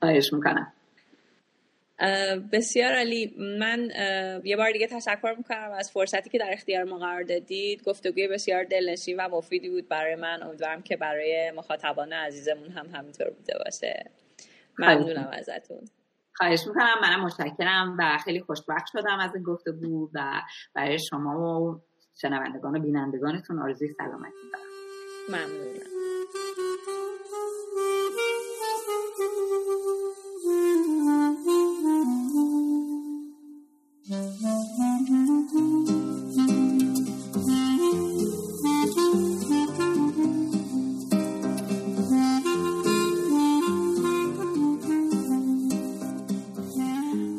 [0.00, 0.72] خواهش می‌کنم.
[2.52, 3.90] بسیار علی من
[4.44, 7.82] یه بار دیگه تشکر می‌کنم از فرصتی که در اختیار ما قرار دادید.
[7.82, 10.42] گفتگوی بسیار دلنشین و مفیدی بود برای من.
[10.42, 14.10] امیدوارم که برای مخاطبان عزیزمون هم همینطور بوده باشه.
[14.78, 15.84] ممنونم ازتون.
[16.34, 16.94] خواهش می‌کنم.
[17.02, 20.42] منم متشکرم و خیلی خوشبخت شدم از این گفتگو و
[20.74, 21.80] برای شما و
[22.22, 24.64] شنوندگان و بینندگانتون آرزوی سلامتی دارم.
[25.28, 25.80] ممنونم.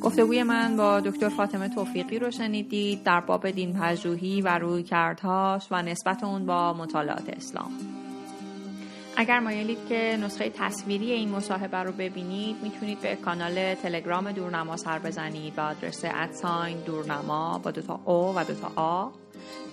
[0.07, 5.67] گفتگوی من با دکتر فاطمه توفیقی رو شنیدید در باب دین پژوهی و روی کردهاش
[5.71, 7.71] و نسبت اون با مطالعات اسلام.
[9.19, 14.99] اگر مایلید که نسخه تصویری این مصاحبه رو ببینید می‌تونید به کانال تلگرام دورنما سر
[14.99, 19.09] بزنید با آدرس ادساین دورنما با دوتا او و دوتا آ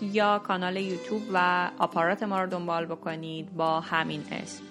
[0.03, 4.63] یا کانال یوتیوب و آپارات ما رو دنبال بکنید با همین اسم.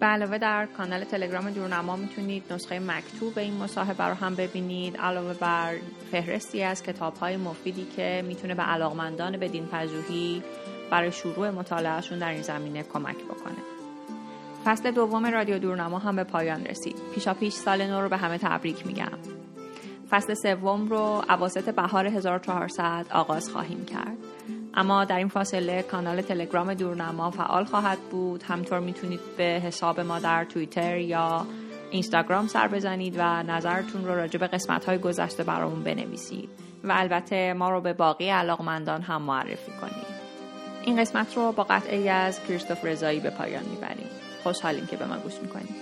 [0.00, 4.96] به علاوه در کانال تلگرام دورنما می‌تونید نسخه مکتوب این مصاحبه رو هم ببینید.
[4.96, 5.74] علاوه بر
[6.10, 10.42] فهرستی از کتاب های مفیدی که می‌تونه به علاقمندان به دین پژوهی
[10.92, 13.56] برای شروع مطالعهشون در این زمینه کمک بکنه.
[14.64, 16.96] فصل دوم رادیو دورنما هم به پایان رسید.
[17.14, 19.18] پیشا پیش سال نو رو به همه تبریک میگم.
[20.10, 24.16] فصل سوم رو اواسط بهار 1400 آغاز خواهیم کرد.
[24.74, 28.42] اما در این فاصله کانال تلگرام دورنما فعال خواهد بود.
[28.42, 31.46] همطور می‌تونید به حساب ما در توییتر یا
[31.90, 36.48] اینستاگرام سر بزنید و نظرتون رو راجع به قسمت های گذشته برامون بنویسید.
[36.84, 40.11] و البته ما رو به باقی علاقمندان هم معرفی کنید.
[40.84, 44.10] این قسمت رو با قطعه از کریستوف رضایی به پایان می‌بریم.
[44.42, 45.76] خوشحالیم که به ما گوش می‌کنیم